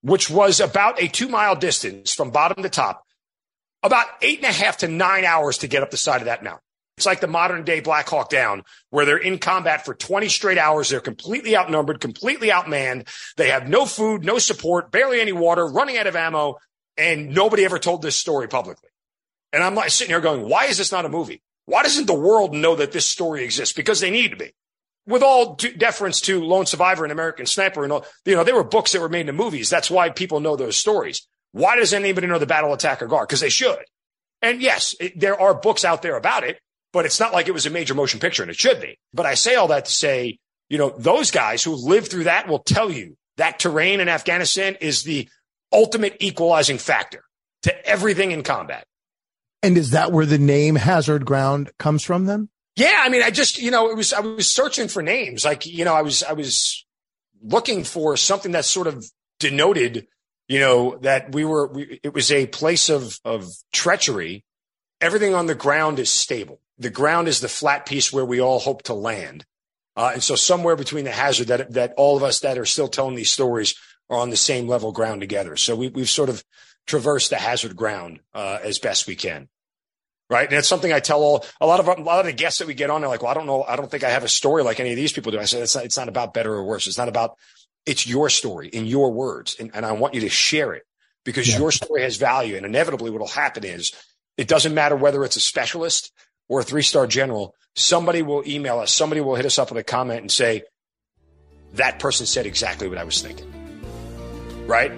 which 0.03 0.31
was 0.31 0.61
about 0.61 1.03
a 1.03 1.09
two 1.09 1.29
mile 1.29 1.57
distance 1.57 2.14
from 2.14 2.31
bottom 2.31 2.62
to 2.62 2.69
top, 2.69 3.04
about 3.85 4.07
eight 4.23 4.38
and 4.38 4.49
a 4.49 4.53
half 4.53 4.79
to 4.79 4.88
nine 4.88 5.25
hours 5.25 5.59
to 5.59 5.68
get 5.68 5.83
up 5.83 5.90
the 5.90 5.97
side 5.97 6.23
of 6.23 6.27
that 6.27 6.42
mountain. 6.42 6.62
It's 6.97 7.07
like 7.07 7.20
the 7.20 7.27
modern 7.27 7.64
day 7.64 7.81
Black 7.81 8.09
Hawk 8.09 8.31
Down, 8.31 8.62
where 8.90 9.05
they're 9.05 9.16
in 9.16 9.38
combat 9.38 9.85
for 9.85 9.94
20 9.94 10.29
straight 10.29 10.59
hours. 10.59 10.88
They're 10.88 11.01
completely 11.01 11.57
outnumbered, 11.57 12.01
completely 12.01 12.49
outmanned. 12.49 13.09
They 13.37 13.51
have 13.51 13.68
no 13.68 13.85
food, 13.85 14.25
no 14.25 14.38
support, 14.38 14.90
barely 14.90 15.20
any 15.20 15.33
water, 15.33 15.66
running 15.66 15.99
out 15.99 16.07
of 16.07 16.16
ammo. 16.16 16.57
And 16.97 17.35
nobody 17.35 17.64
ever 17.64 17.81
told 17.81 18.03
this 18.03 18.16
story 18.16 18.47
publicly. 18.47 18.90
And 19.53 19.62
I'm 19.62 19.75
like 19.75 19.90
sitting 19.90 20.12
here 20.12 20.20
going, 20.20 20.49
why 20.49 20.66
is 20.66 20.79
this 20.79 20.92
not 20.92 21.05
a 21.05 21.09
movie? 21.09 21.42
Why 21.66 21.83
doesn't 21.83 22.07
the 22.07 22.14
world 22.14 22.55
know 22.55 22.77
that 22.77 22.92
this 22.92 23.07
story 23.07 23.44
exists? 23.44 23.75
Because 23.75 24.01
they 24.01 24.11
need 24.11 24.31
to 24.31 24.37
be. 24.37 24.53
With 25.07 25.23
all 25.23 25.57
deference 25.57 26.20
to 26.23 26.42
Lone 26.42 26.66
Survivor 26.66 27.05
and 27.05 27.12
American 27.12 27.47
Sniper 27.47 27.83
and 27.83 27.92
all, 27.92 28.07
you 28.25 28.37
know, 28.37 28.44
they 28.44 28.53
were 28.53 28.64
books 28.64 28.92
that 28.92 29.01
were 29.01 29.09
made 29.09 29.23
into 29.23 29.33
movies. 29.33 29.68
That's 29.68 29.90
why 29.90 30.11
people 30.11 30.40
know 30.40 30.57
those 30.57 30.77
stories. 30.77 31.27
Why 31.55 31.77
does 31.77 31.95
anybody 31.95 32.27
know 32.27 32.40
the 32.40 32.47
Battle 32.47 32.73
of 32.73 32.81
Takur 32.81 33.09
Ghar? 33.09 33.25
Because 33.25 33.38
they 33.38 33.49
should. 33.49 33.79
And 34.43 34.61
yes, 34.61 34.97
it, 34.99 35.19
there 35.19 35.40
are 35.40 35.55
books 35.55 35.85
out 35.85 36.03
there 36.03 36.17
about 36.17 36.43
it, 36.43 36.59
but 36.93 37.07
it's 37.07 37.21
not 37.21 37.33
like 37.33 37.47
it 37.47 37.55
was 37.55 37.64
a 37.64 37.71
major 37.71 37.95
motion 37.95 38.19
picture 38.19 38.43
and 38.43 38.51
it 38.51 38.59
should 38.59 38.81
be. 38.81 38.99
But 39.12 39.25
I 39.25 39.35
say 39.35 39.55
all 39.55 39.69
that 39.69 39.85
to 39.85 39.93
say, 39.93 40.38
you 40.69 40.79
know, 40.79 40.93
those 40.99 41.31
guys 41.31 41.62
who 41.62 41.77
lived 41.77 42.11
through 42.11 42.25
that 42.25 42.49
will 42.49 42.59
tell 42.59 42.90
you 42.90 43.17
that 43.37 43.61
terrain 43.61 44.01
in 44.01 44.09
Afghanistan 44.09 44.77
is 44.81 45.05
the 45.05 45.29
ultimate 45.73 46.17
equalizing 46.19 46.79
factor 46.79 47.23
to 47.62 47.87
everything 47.87 48.33
in 48.33 48.43
combat. 48.43 48.85
And 49.62 49.79
is 49.79 49.93
that 49.93 50.11
where 50.11 50.27
the 50.27 50.38
name 50.38 50.75
Hazard 50.75 51.25
Ground 51.25 51.71
comes 51.79 52.03
from 52.03 52.27
then? 52.27 52.49
Yeah, 52.75 53.01
I 53.01 53.11
mean, 53.11 53.23
I 53.23 53.31
just, 53.31 53.59
you 53.59 53.71
know, 53.71 53.90
it 53.90 53.97
was 53.97 54.12
I 54.12 54.19
was 54.19 54.51
searching 54.51 54.88
for 54.88 55.03
names. 55.03 55.45
Like, 55.45 55.67
you 55.67 55.85
know, 55.85 55.95
I 55.95 56.03
was 56.03 56.25
I 56.25 56.33
was 56.33 56.85
looking 57.40 57.85
for 57.85 58.17
something 58.17 58.51
that 58.53 58.64
sort 58.64 58.88
of 58.88 59.07
denoted, 59.38 60.09
you 60.49 60.61
know, 60.61 60.99
that 60.99 61.33
we 61.33 61.45
were 61.45 61.67
we, 61.67 62.01
it 62.03 62.15
was 62.15 62.31
a 62.31 62.47
place 62.47 62.89
of 62.89 63.19
of 63.25 63.47
treachery. 63.73 64.45
Everything 65.01 65.35
on 65.35 65.47
the 65.47 65.55
ground 65.55 65.99
is 65.99 66.11
stable. 66.11 66.61
The 66.79 66.91
ground 66.91 67.29
is 67.29 67.41
the 67.41 67.49
flat 67.49 67.87
piece 67.87 68.13
where 68.13 68.25
we 68.25 68.41
all 68.41 68.59
hope 68.59 68.83
to 68.85 68.95
land. 68.95 69.45
Uh, 69.97 70.13
and 70.15 70.23
so 70.23 70.35
somewhere 70.35 70.77
between 70.77 71.05
the 71.05 71.13
hazard 71.13 71.49
that 71.49 71.73
that 71.73 71.95
all 71.97 72.17
of 72.17 72.23
us 72.23 72.41
that 72.41 72.59
are 72.59 72.67
still 72.67 72.89
telling 72.89 73.15
these 73.15 73.31
stories 73.31 73.75
are 74.11 74.19
on 74.19 74.31
the 74.31 74.37
same 74.37 74.69
level 74.69 74.93
ground 74.93 75.21
together. 75.21 75.57
So 75.57 75.77
we, 75.77 75.89
we've 75.89 76.11
sort 76.11 76.29
of 76.29 76.45
traversed 76.87 77.31
the 77.31 77.37
hazard 77.37 77.75
ground 77.77 78.21
uh, 78.35 78.59
as 78.63 78.79
best 78.79 79.07
we 79.07 79.17
can. 79.17 79.49
Right. 80.31 80.49
And 80.49 80.59
it's 80.59 80.69
something 80.69 80.93
I 80.93 81.01
tell 81.01 81.23
all, 81.23 81.45
a 81.61 81.67
lot 81.67 81.81
of, 81.81 81.87
a 81.87 82.01
lot 82.01 82.21
of 82.21 82.27
the 82.27 82.33
guests 82.33 82.59
that 82.59 82.67
we 82.67 82.73
get 82.73 82.89
on. 82.89 83.03
They're 83.03 83.11
like, 83.11 83.23
well, 83.23 83.31
I 83.31 83.35
don't 83.35 83.47
know. 83.47 83.63
I 83.63 83.77
don't 83.77 83.91
think 83.91 84.05
I 84.05 84.11
have 84.11 84.25
a 84.25 84.29
story 84.29 84.63
like 84.63 84.81
any 84.81 84.91
of 84.91 84.97
these 84.97 85.13
people 85.13 85.31
do. 85.31 85.39
I 85.39 85.45
said, 85.45 85.63
it's 85.63 85.75
not, 85.75 85.85
it's 85.85 85.99
not 85.99 86.09
about 86.09 86.33
better 86.33 86.53
or 86.53 86.65
worse. 86.65 86.87
It's 86.87 86.97
not 86.97 87.09
about, 87.09 87.37
it's 87.87 88.07
your 88.07 88.31
story 88.31 88.68
in 88.68 88.87
your 88.87 89.12
words. 89.12 89.57
And, 89.59 89.70
and 89.75 89.85
I 89.85 89.92
want 89.92 90.14
you 90.14 90.20
to 90.23 90.29
share 90.29 90.73
it 90.75 90.85
because 91.25 91.49
yeah. 91.49 91.59
your 91.59 91.73
story 91.73 92.03
has 92.03 92.16
value. 92.16 92.57
And 92.57 92.66
inevitably 92.66 93.11
what 93.11 93.20
will 93.20 93.29
happen 93.29 93.64
is 93.64 93.92
it 94.37 94.49
doesn't 94.49 94.75
matter 94.75 94.97
whether 94.97 95.25
it's 95.25 95.37
a 95.37 95.40
specialist 95.40 96.12
or 96.49 96.61
a 96.61 96.64
three 96.64 96.83
star 96.83 97.07
general. 97.07 97.55
Somebody 97.77 98.23
will 98.23 98.42
email 98.47 98.79
us. 98.79 98.92
Somebody 98.92 99.20
will 99.20 99.35
hit 99.35 99.47
us 99.47 99.59
up 99.59 99.70
with 99.70 99.79
a 99.79 99.85
comment 99.85 100.20
and 100.20 100.31
say, 100.31 100.62
that 101.75 101.99
person 101.99 102.25
said 102.25 102.47
exactly 102.47 102.88
what 102.88 102.99
I 102.99 103.05
was 103.05 103.20
thinking. 103.20 103.53
Right 104.66 104.92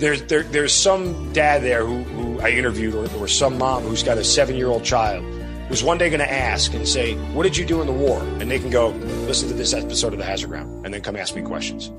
there's 0.00 0.22
there, 0.24 0.42
there's 0.42 0.74
some 0.74 1.32
dad 1.32 1.62
there 1.62 1.86
who, 1.86 2.02
who 2.02 2.40
I 2.40 2.50
interviewed, 2.50 2.94
or, 2.94 3.08
or 3.16 3.28
some 3.28 3.58
mom 3.58 3.84
who's 3.84 4.02
got 4.02 4.18
a 4.18 4.24
seven 4.24 4.56
year 4.56 4.68
old 4.68 4.82
child 4.82 5.22
who's 5.70 5.84
one 5.84 5.96
day 5.98 6.10
going 6.10 6.18
to 6.18 6.30
ask 6.30 6.74
and 6.74 6.86
say, 6.86 7.14
"What 7.32 7.44
did 7.44 7.56
you 7.56 7.64
do 7.64 7.80
in 7.80 7.86
the 7.86 7.92
war?" 7.92 8.20
And 8.40 8.50
they 8.50 8.58
can 8.58 8.70
go 8.70 8.88
listen 9.28 9.48
to 9.48 9.54
this 9.54 9.72
episode 9.72 10.12
of 10.12 10.18
the 10.18 10.24
Hazard 10.24 10.48
Ground, 10.48 10.84
and 10.84 10.92
then 10.92 11.00
come 11.00 11.16
ask 11.16 11.34
me 11.34 11.42
questions. 11.42 11.92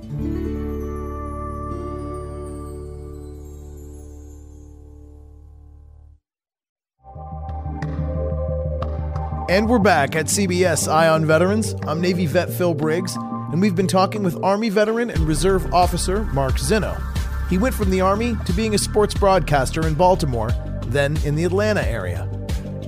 And 9.49 9.67
we're 9.67 9.79
back 9.79 10.15
at 10.15 10.27
CBS 10.27 10.87
Eye 10.87 11.09
on 11.09 11.25
Veterans. 11.25 11.73
I'm 11.87 11.99
Navy 11.99 12.25
vet 12.25 12.49
Phil 12.49 12.73
Briggs, 12.73 13.15
and 13.15 13.61
we've 13.61 13.75
been 13.75 13.87
talking 13.87 14.23
with 14.23 14.41
Army 14.43 14.69
veteran 14.69 15.09
and 15.09 15.19
Reserve 15.21 15.73
Officer 15.73 16.23
Mark 16.33 16.53
Zinno. 16.53 17.01
He 17.49 17.57
went 17.57 17.75
from 17.75 17.89
the 17.89 17.99
Army 17.99 18.37
to 18.45 18.53
being 18.53 18.75
a 18.75 18.77
sports 18.77 19.13
broadcaster 19.13 19.85
in 19.85 19.93
Baltimore, 19.93 20.51
then 20.87 21.17
in 21.25 21.35
the 21.35 21.43
Atlanta 21.43 21.85
area. 21.85 22.30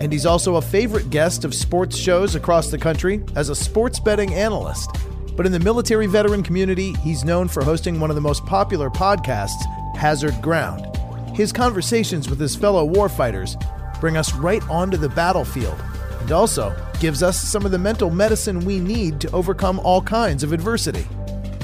And 0.03 0.11
he's 0.11 0.25
also 0.25 0.57
a 0.57 0.61
favorite 0.61 1.09
guest 1.11 1.45
of 1.45 1.55
sports 1.55 1.95
shows 1.95 2.35
across 2.35 2.69
the 2.69 2.77
country 2.77 3.23
as 3.37 3.47
a 3.47 3.55
sports 3.55 4.01
betting 4.01 4.33
analyst. 4.33 4.89
But 5.37 5.45
in 5.45 5.53
the 5.53 5.61
military 5.61 6.07
veteran 6.07 6.43
community, 6.43 6.91
he's 6.95 7.23
known 7.23 7.47
for 7.47 7.63
hosting 7.63 8.01
one 8.01 8.09
of 8.09 8.17
the 8.17 8.21
most 8.21 8.45
popular 8.45 8.89
podcasts, 8.89 9.63
Hazard 9.95 10.41
Ground. 10.41 10.93
His 11.33 11.53
conversations 11.53 12.29
with 12.29 12.37
his 12.37 12.53
fellow 12.53 12.85
warfighters 12.85 13.55
bring 14.01 14.17
us 14.17 14.35
right 14.35 14.61
onto 14.69 14.97
the 14.97 15.07
battlefield 15.07 15.81
and 16.19 16.33
also 16.33 16.75
gives 16.99 17.23
us 17.23 17.39
some 17.41 17.63
of 17.65 17.71
the 17.71 17.79
mental 17.79 18.09
medicine 18.09 18.59
we 18.65 18.81
need 18.81 19.21
to 19.21 19.31
overcome 19.31 19.79
all 19.85 20.01
kinds 20.01 20.43
of 20.43 20.51
adversity. 20.51 21.07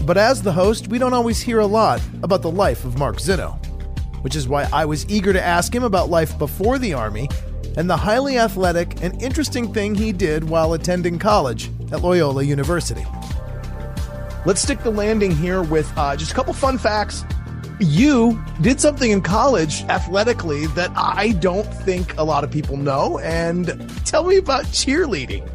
But 0.04 0.17
as 0.17 0.41
the 0.41 0.54
host, 0.54 0.88
we 0.88 0.97
don't 0.97 1.13
always 1.13 1.41
hear 1.41 1.60
a 1.60 1.67
lot 1.67 1.99
about 2.23 2.41
the 2.41 2.49
life 2.49 2.86
of 2.86 2.97
Mark 2.97 3.17
Zinno, 3.17 3.62
which 4.23 4.38
is 4.38 4.47
why 4.47 4.69
I 4.71 4.86
was 4.86 5.06
eager 5.10 5.34
to 5.34 5.43
ask 5.43 5.75
him 5.75 5.84
about 5.84 6.10
life 6.10 6.39
before 6.39 6.80
the 6.80 6.93
Army 6.93 7.28
and 7.77 7.89
the 7.89 7.97
highly 7.97 8.38
athletic 8.38 9.01
and 9.03 9.21
interesting 9.21 9.73
thing 9.73 9.95
he 9.95 10.12
did 10.12 10.49
while 10.49 10.73
attending 10.73 11.19
college 11.19 11.69
at 11.91 12.01
Loyola 12.01 12.43
University. 12.43 13.05
Let's 14.45 14.62
stick 14.62 14.82
the 14.84 14.91
landing 14.91 15.32
here 15.32 15.62
with 15.62 15.91
uh, 15.97 16.15
just 16.15 16.32
a 16.32 16.36
couple 16.36 16.53
fun 16.53 16.77
facts. 16.77 17.23
You 17.79 18.41
did 18.62 18.79
something 18.82 19.12
in 19.12 19.21
college 19.21 19.84
athletically 19.84 20.67
that 20.67 20.91
I 20.95 21.32
don't 21.39 21.67
think 21.84 22.17
a 22.17 22.23
lot 22.23 22.43
of 22.43 22.51
people 22.51 22.77
know. 22.77 23.19
And 23.19 23.89
tell 24.05 24.23
me 24.23 24.38
about 24.38 24.65
cheerleading. 24.65 25.49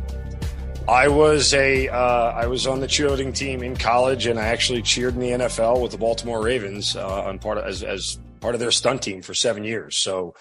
I 0.87 1.09
was 1.09 1.55
a 1.55 1.89
uh, 1.89 2.33
I 2.33 2.47
was 2.47 2.67
on 2.67 2.81
the 2.81 2.87
cheerleading 2.87 3.35
team 3.35 3.63
in 3.63 3.75
college, 3.75 4.27
and 4.27 4.39
I 4.39 4.49
actually 4.49 4.83
cheered 4.83 5.15
in 5.15 5.21
the 5.21 5.31
NFL 5.31 5.81
with 5.81 5.93
the 5.93 5.99
Baltimore 5.99 6.43
Ravens 6.43 6.95
uh, 6.95 7.25
on 7.25 7.39
part 7.39 7.57
of, 7.57 7.65
as 7.65 7.83
as 7.83 8.19
part 8.41 8.55
of 8.55 8.61
their 8.61 8.71
stunt 8.71 9.01
team 9.01 9.23
for 9.23 9.33
seven 9.33 9.65
years. 9.65 9.97
So 9.97 10.35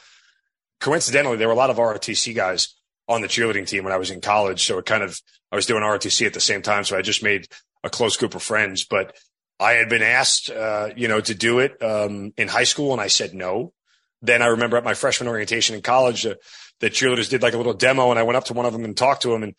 coincidentally, 0.83 1.37
there 1.37 1.47
were 1.47 1.53
a 1.53 1.57
lot 1.57 1.69
of 1.69 1.77
ROTC 1.77 2.35
guys 2.35 2.75
on 3.07 3.21
the 3.21 3.27
cheerleading 3.27 3.65
team 3.65 3.85
when 3.85 3.93
I 3.93 3.97
was 3.97 4.11
in 4.11 4.21
college. 4.21 4.65
So 4.65 4.77
it 4.77 4.85
kind 4.85 5.01
of 5.01 5.19
I 5.51 5.55
was 5.55 5.65
doing 5.65 5.81
ROTC 5.81 6.25
at 6.27 6.33
the 6.33 6.41
same 6.41 6.61
time, 6.61 6.83
so 6.83 6.97
I 6.97 7.01
just 7.01 7.23
made 7.23 7.47
a 7.83 7.89
close 7.89 8.17
group 8.17 8.35
of 8.35 8.43
friends. 8.43 8.83
But 8.83 9.15
I 9.59 9.73
had 9.73 9.87
been 9.87 10.01
asked, 10.01 10.49
uh, 10.49 10.89
you 10.95 11.07
know, 11.07 11.21
to 11.21 11.33
do 11.33 11.59
it 11.59 11.81
um, 11.81 12.33
in 12.37 12.49
high 12.49 12.65
school, 12.65 12.91
and 12.91 13.01
I 13.01 13.07
said 13.07 13.33
no. 13.33 13.73
Then 14.21 14.41
I 14.41 14.47
remember 14.47 14.77
at 14.77 14.83
my 14.83 14.93
freshman 14.93 15.29
orientation 15.29 15.75
in 15.75 15.81
college, 15.81 16.25
uh, 16.25 16.35
the 16.79 16.89
cheerleaders 16.89 17.29
did 17.29 17.41
like 17.41 17.53
a 17.53 17.57
little 17.57 17.73
demo, 17.73 18.09
and 18.09 18.19
I 18.19 18.23
went 18.23 18.37
up 18.37 18.45
to 18.45 18.53
one 18.53 18.65
of 18.65 18.73
them 18.73 18.83
and 18.83 18.95
talked 18.95 19.23
to 19.23 19.33
him, 19.33 19.43
and 19.43 19.55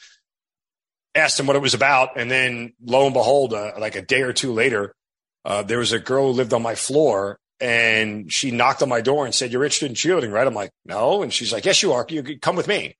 asked 1.15 1.41
him 1.41 1.47
what 1.47 1.57
it 1.57 1.63
was 1.63 1.75
about. 1.75 2.19
And 2.19 2.31
then 2.31 2.75
lo 2.85 3.07
and 3.07 3.15
behold, 3.15 3.55
uh, 3.55 3.73
like 3.79 3.97
a 3.97 4.03
day 4.03 4.23
or 4.23 4.35
two 4.35 4.53
later, 4.53 4.95
uh, 5.45 5.63
there 5.63 5.79
was 5.79 5.93
a 5.93 5.99
girl 5.99 6.27
who 6.27 6.33
lived 6.33 6.53
on 6.53 6.63
my 6.63 6.75
floor 6.75 7.39
and 7.65 8.31
she 8.31 8.51
knocked 8.51 8.83
on 8.83 8.91
my 8.91 9.01
door 9.01 9.25
and 9.25 9.35
said, 9.35 9.51
you're 9.51 9.65
interested 9.65 9.89
in 9.89 9.95
cheerleading, 9.95 10.31
right? 10.31 10.47
I'm 10.47 10.53
like, 10.53 10.71
no. 10.85 11.23
And 11.23 11.33
she's 11.33 11.51
like, 11.51 11.65
yes, 11.65 11.83
you 11.83 11.95
are. 11.95 12.05
You 12.11 12.39
come 12.39 12.57
with 12.57 12.69
me. 12.69 12.95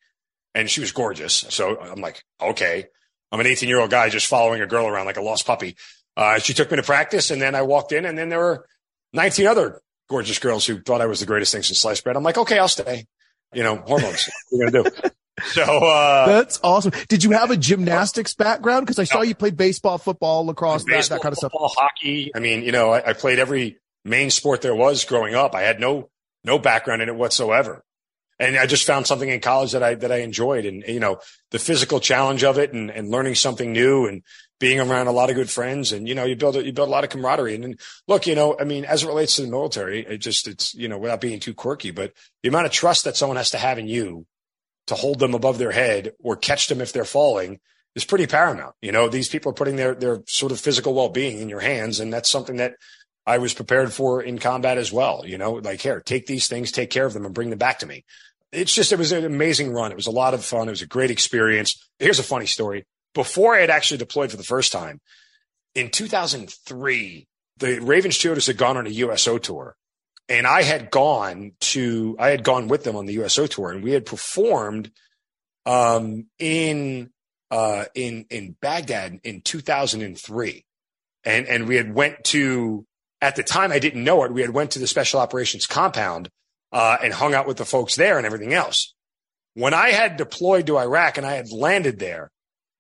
And 0.55 0.71
she 0.71 0.81
was 0.81 0.91
gorgeous. 0.91 1.35
So 1.51 1.79
I'm 1.79 2.01
like, 2.01 2.25
okay. 2.41 2.87
I'm 3.31 3.41
an 3.41 3.47
18 3.47 3.69
year 3.69 3.79
old 3.79 3.91
guy 3.91 4.09
just 4.09 4.27
following 4.27 4.63
a 4.63 4.67
girl 4.67 4.87
around 4.87 5.05
like 5.05 5.19
a 5.19 5.23
lost 5.23 5.47
puppy. 5.47 5.77
Uh, 6.17 6.39
she 6.39 6.55
took 6.55 6.71
me 6.71 6.79
to 6.79 6.83
practice 6.83 7.31
and 7.31 7.43
then 7.43 7.55
I 7.55 7.61
walked 7.61 7.93
in 7.93 8.07
and 8.07 8.17
then 8.17 8.31
there 8.31 8.39
were 8.39 8.67
19 9.13 9.47
other 9.47 9.83
gorgeous 10.09 10.39
girls 10.39 10.65
who 10.65 10.81
thought 10.81 11.03
I 11.03 11.07
was 11.07 11.21
the 11.21 11.27
greatest 11.27 11.53
thing 11.53 11.63
since 11.63 11.81
sliced 11.81 12.03
bread. 12.03 12.17
I'm 12.17 12.23
like, 12.23 12.39
okay, 12.39 12.59
I'll 12.59 12.67
stay. 12.67 13.05
You 13.53 13.65
know, 13.65 13.77
hormones. 13.77 14.31
what 14.49 14.63
are 14.63 14.65
you 14.65 14.71
going 14.71 14.85
to 14.85 14.91
do? 14.91 15.11
So 15.47 15.63
uh, 15.63 16.27
that's 16.27 16.61
awesome. 16.63 16.93
Did 17.09 17.25
you 17.25 17.33
have 17.33 17.51
a 17.51 17.57
gymnastics 17.57 18.35
background? 18.35 18.87
Because 18.87 19.01
I 19.01 19.05
saw 19.05 19.17
no. 19.17 19.23
you 19.23 19.35
played 19.35 19.57
baseball, 19.57 19.99
football, 19.99 20.47
lacrosse, 20.47 20.85
baseball, 20.85 21.01
that, 21.01 21.09
that, 21.09 21.23
kind 21.23 21.33
of 21.33 21.39
football, 21.41 21.69
stuff. 21.71 21.83
Hockey. 21.83 22.31
I 22.37 22.39
mean, 22.39 22.63
you 22.63 22.71
know, 22.71 22.93
I, 22.93 23.11
I, 23.11 23.13
played 23.15 23.41
every 23.41 23.79
main 24.05 24.31
sport 24.31 24.63
there 24.63 24.75
was 24.75 25.05
growing 25.05 25.35
up. 25.35 25.55
I 25.55 25.63
had 25.63 25.81
no 25.81 26.11
no 26.45 26.59
background 26.59 27.03
in 27.03 27.09
it 27.09 27.17
whatsoever, 27.17 27.85
and 28.39 28.57
I 28.57 28.67
just 28.67 28.87
found 28.87 29.07
something 29.07 29.29
in 29.29 29.41
college 29.41 29.73
that 29.73 29.83
I 29.83 29.95
that 29.97 30.13
I 30.13 30.19
enjoyed, 30.19 30.67
and 30.67 30.85
you 30.87 31.01
know, 31.01 31.21
the 31.51 31.59
physical 31.59 32.01
challenge 32.01 32.45
of 32.45 32.59
it, 32.59 32.73
and, 32.73 32.91
and 32.91 33.11
learning 33.11 33.35
something 33.37 33.73
new, 33.73 34.07
and 34.07 34.23
being 34.61 34.81
around 34.81 35.07
a 35.07 35.13
lot 35.13 35.31
of 35.31 35.37
good 35.37 35.51
friends, 35.51 35.93
and 35.93 36.09
you 36.09 36.15
know, 36.15 36.25
you 36.25 36.37
build 36.37 36.57
a, 36.57 36.65
you 36.65 36.73
build 36.73 36.89
a 36.89 36.93
lot 36.93 37.05
of 37.05 37.11
camaraderie. 37.11 37.55
And, 37.55 37.65
and 37.65 37.81
look, 38.09 38.27
you 38.27 38.35
know, 38.35 38.57
I 38.59 38.65
mean, 38.65 38.85
as 38.85 39.03
it 39.03 39.09
relates 39.09 39.37
to 39.37 39.43
the 39.43 39.51
military, 39.51 40.01
it 40.07 40.19
just 40.19 40.49
it's 40.49 40.75
you 40.75 40.89
know, 40.89 40.99
without 40.99 41.21
being 41.21 41.41
too 41.41 41.55
quirky, 41.55 41.91
but 41.91 42.13
the 42.43 42.49
amount 42.49 42.67
of 42.67 42.73
trust 42.73 43.05
that 43.05 43.17
someone 43.17 43.37
has 43.37 43.51
to 43.51 43.59
have 43.59 43.79
in 43.79 43.87
you 43.87 44.27
to 44.87 44.95
hold 44.95 45.19
them 45.19 45.35
above 45.35 45.59
their 45.59 45.71
head 45.71 46.13
or 46.23 46.37
catch 46.37 46.69
them 46.69 46.81
if 46.81 46.93
they're 46.93 47.05
falling 47.05 47.61
is 47.95 48.05
pretty 48.05 48.27
paramount. 48.27 48.75
You 48.83 48.93
know, 48.93 49.09
these 49.09 49.29
people 49.29 49.51
are 49.51 49.55
putting 49.55 49.77
their, 49.77 49.95
their 49.95 50.23
sort 50.27 50.53
of 50.53 50.61
physical 50.61 50.95
well 50.95 51.09
being 51.09 51.39
in 51.41 51.49
your 51.49 51.61
hands. 51.61 52.01
And 52.01 52.13
that's 52.13 52.29
something 52.29 52.57
that 52.57 52.75
I 53.27 53.39
was 53.39 53.55
prepared 53.55 53.93
for 53.93 54.23
in 54.23 54.39
combat 54.39 54.79
as 54.79 54.93
well. 54.93 55.23
You 55.27 55.39
know, 55.39 55.55
like 55.55 55.81
here, 55.81 56.01
take 56.01 56.27
these 56.27 56.47
things, 56.47 56.71
take 56.71 56.91
care 56.91 57.07
of 57.07 57.15
them 57.15 57.25
and 57.25 57.35
bring 57.35 57.51
them 57.51 57.59
back 57.59 57.79
to 57.81 57.87
me. 57.87 58.05
It's 58.53 58.75
just, 58.75 58.93
it 58.93 58.99
was 58.99 59.13
an 59.13 59.25
amazing 59.25 59.73
run. 59.73 59.91
It 59.91 59.97
was 59.97 60.07
a 60.07 60.13
lot 60.13 60.35
of 60.35 60.45
fun. 60.45 60.69
It 60.69 60.73
was 60.73 60.83
a 60.83 60.87
great 60.87 61.11
experience. 61.11 61.89
Here's 61.99 62.19
a 62.19 62.25
funny 62.25 62.47
story. 62.47 62.87
Before 63.15 63.57
I 63.57 63.61
had 63.61 63.71
actually 63.71 63.99
deployed 63.99 64.31
for 64.31 64.37
the 64.37 64.43
first 64.43 64.73
time 64.73 65.01
in 65.75 65.91
2003, 65.91 67.27
the 67.57 67.79
Ravens 67.81 68.19
cheerleaders 68.19 68.47
had 68.47 68.57
gone 68.57 68.77
on 68.77 68.87
a 68.87 68.91
USO 68.91 69.39
tour 69.39 69.77
and 70.29 70.47
I 70.47 70.63
had 70.63 70.91
gone 70.91 71.53
to, 71.61 72.17
I 72.19 72.29
had 72.29 72.45
gone 72.45 72.69
with 72.69 72.85
them 72.85 72.97
on 72.97 73.07
the 73.07 73.15
USO 73.15 73.47
tour 73.47 73.71
and 73.71 73.83
we 73.83 73.93
had 73.93 74.07
performed, 74.07 74.91
um, 75.67 76.27
in, 76.39 77.11
uh, 77.51 77.85
in, 77.95 78.27
in 78.31 78.57
Baghdad 78.61 79.21
in 79.25 79.41
2003. 79.41 80.65
And, 81.25 81.47
and 81.47 81.67
we 81.67 81.77
had 81.77 81.95
went 81.95 82.23
to, 82.25 82.87
at 83.25 83.37
the 83.37 83.43
time, 83.43 83.73
I 83.73 83.79
didn't 83.79 84.05
know 84.05 84.23
it. 84.25 84.33
We 84.33 84.43
had 84.43 84.51
went 84.51 84.73
to 84.73 84.79
the 84.79 84.87
special 84.87 85.19
operations 85.19 85.67
compound, 85.67 86.29
uh, 86.73 86.99
and 87.03 87.15
hung 87.15 87.35
out 87.35 87.47
with 87.47 87.57
the 87.57 87.65
folks 87.65 87.97
there 87.97 88.19
and 88.19 88.27
everything 88.27 88.53
else. 88.53 88.95
When 89.55 89.73
I 89.73 89.91
had 89.91 90.17
deployed 90.17 90.67
to 90.67 90.77
Iraq 90.77 91.17
and 91.17 91.27
I 91.27 91.35
had 91.35 91.51
landed 91.51 91.99
there 91.99 92.31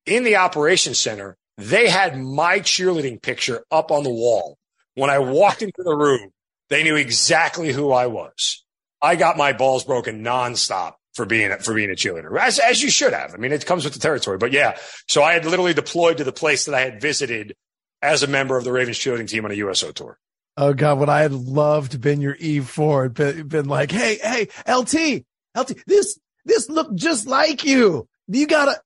in 0.04 0.24
the 0.24 0.37
operations 0.37 0.98
center, 0.98 1.37
they 1.57 1.88
had 1.88 2.18
my 2.18 2.61
cheerleading 2.61 3.22
picture 3.22 3.64
up 3.70 3.90
on 3.90 4.02
the 4.02 4.11
wall. 4.11 4.59
When 4.96 5.11
I 5.11 5.20
walked 5.20 5.62
into 5.62 5.83
the 5.83 5.96
room, 5.96 6.30
they 6.68 6.83
knew 6.83 6.96
exactly 6.96 7.72
who 7.72 7.92
I 7.92 8.09
was. 8.09 8.64
I 9.00 9.16
got 9.16 9.37
my 9.37 9.52
balls 9.52 9.85
broken 9.85 10.24
nonstop 10.24 10.94
for 11.14 11.24
being 11.24 11.57
for 11.59 11.74
being 11.74 11.90
a 11.90 11.94
cheerleader, 11.94 12.37
as 12.38 12.59
as 12.59 12.83
you 12.83 12.90
should 12.90 13.12
have. 13.12 13.33
I 13.33 13.37
mean, 13.37 13.52
it 13.52 13.64
comes 13.64 13.85
with 13.85 13.94
the 13.94 14.00
territory. 14.00 14.38
But 14.38 14.52
yeah, 14.52 14.76
so 15.09 15.22
I 15.22 15.35
had 15.35 15.44
literally 15.44 15.74
deployed 15.74 16.18
to 16.18 16.24
the 16.24 16.33
place 16.33 16.64
that 16.64 16.74
I 16.74 16.80
had 16.80 17.00
visited 17.00 17.54
as 18.02 18.22
a 18.22 18.26
member 18.26 18.57
of 18.57 18.64
the 18.64 18.72
Ravens 18.72 18.98
cheerleading 18.98 19.28
team 19.28 19.44
on 19.44 19.52
a 19.52 19.54
USO 19.54 19.92
tour. 19.92 20.18
Oh 20.56 20.72
God, 20.72 20.98
what 20.98 21.08
I 21.08 21.22
had 21.22 21.32
loved 21.32 22.00
been 22.00 22.20
your 22.20 22.36
Eve 22.36 22.68
Ford, 22.68 23.14
been, 23.14 23.48
been 23.48 23.66
like, 23.66 23.90
hey, 23.90 24.18
hey, 24.22 24.48
LT, 24.72 25.24
LT, 25.56 25.84
this 25.86 26.18
this 26.44 26.68
looked 26.68 26.94
just 26.94 27.26
like 27.26 27.64
you. 27.64 28.06
You 28.28 28.46
gotta 28.46 28.80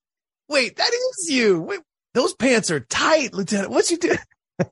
wait, 0.48 0.76
that 0.76 0.90
is 0.90 1.30
you. 1.30 1.60
Wait, 1.60 1.80
those 2.14 2.34
pants 2.34 2.70
are 2.70 2.80
tight, 2.80 3.34
Lieutenant. 3.34 3.70
What 3.70 3.90
you 3.90 3.98
do? 3.98 4.16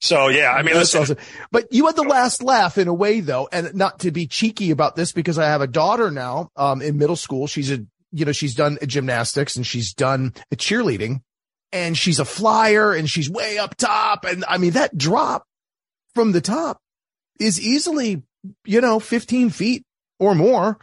So 0.00 0.28
yeah, 0.28 0.52
I 0.52 0.62
mean. 0.62 0.76
Awesome. 0.76 1.16
But 1.50 1.72
you 1.72 1.86
had 1.86 1.96
the 1.96 2.02
last 2.02 2.42
laugh 2.42 2.78
in 2.78 2.86
a 2.86 2.94
way 2.94 3.20
though, 3.20 3.48
and 3.50 3.74
not 3.74 4.00
to 4.00 4.10
be 4.10 4.26
cheeky 4.26 4.70
about 4.70 4.94
this 4.94 5.12
because 5.12 5.38
I 5.38 5.46
have 5.46 5.62
a 5.62 5.66
daughter 5.66 6.10
now, 6.10 6.50
um, 6.54 6.82
in 6.82 6.98
middle 6.98 7.16
school. 7.16 7.46
She's 7.46 7.70
a, 7.72 7.78
you 8.12 8.24
know, 8.24 8.32
she's 8.32 8.54
done 8.54 8.78
gymnastics 8.86 9.56
and 9.56 9.66
she's 9.66 9.94
done 9.94 10.34
cheerleading 10.54 11.22
and 11.72 11.96
she's 11.96 12.20
a 12.20 12.24
flyer 12.24 12.92
and 12.92 13.08
she's 13.08 13.30
way 13.30 13.58
up 13.58 13.74
top. 13.76 14.24
And 14.24 14.44
I 14.46 14.58
mean, 14.58 14.72
that 14.72 14.96
drop 14.96 15.44
from 16.16 16.32
the 16.32 16.40
top 16.40 16.80
is 17.38 17.60
easily, 17.60 18.22
you 18.64 18.80
know, 18.80 18.98
15 18.98 19.50
feet 19.50 19.84
or 20.18 20.34
more. 20.34 20.78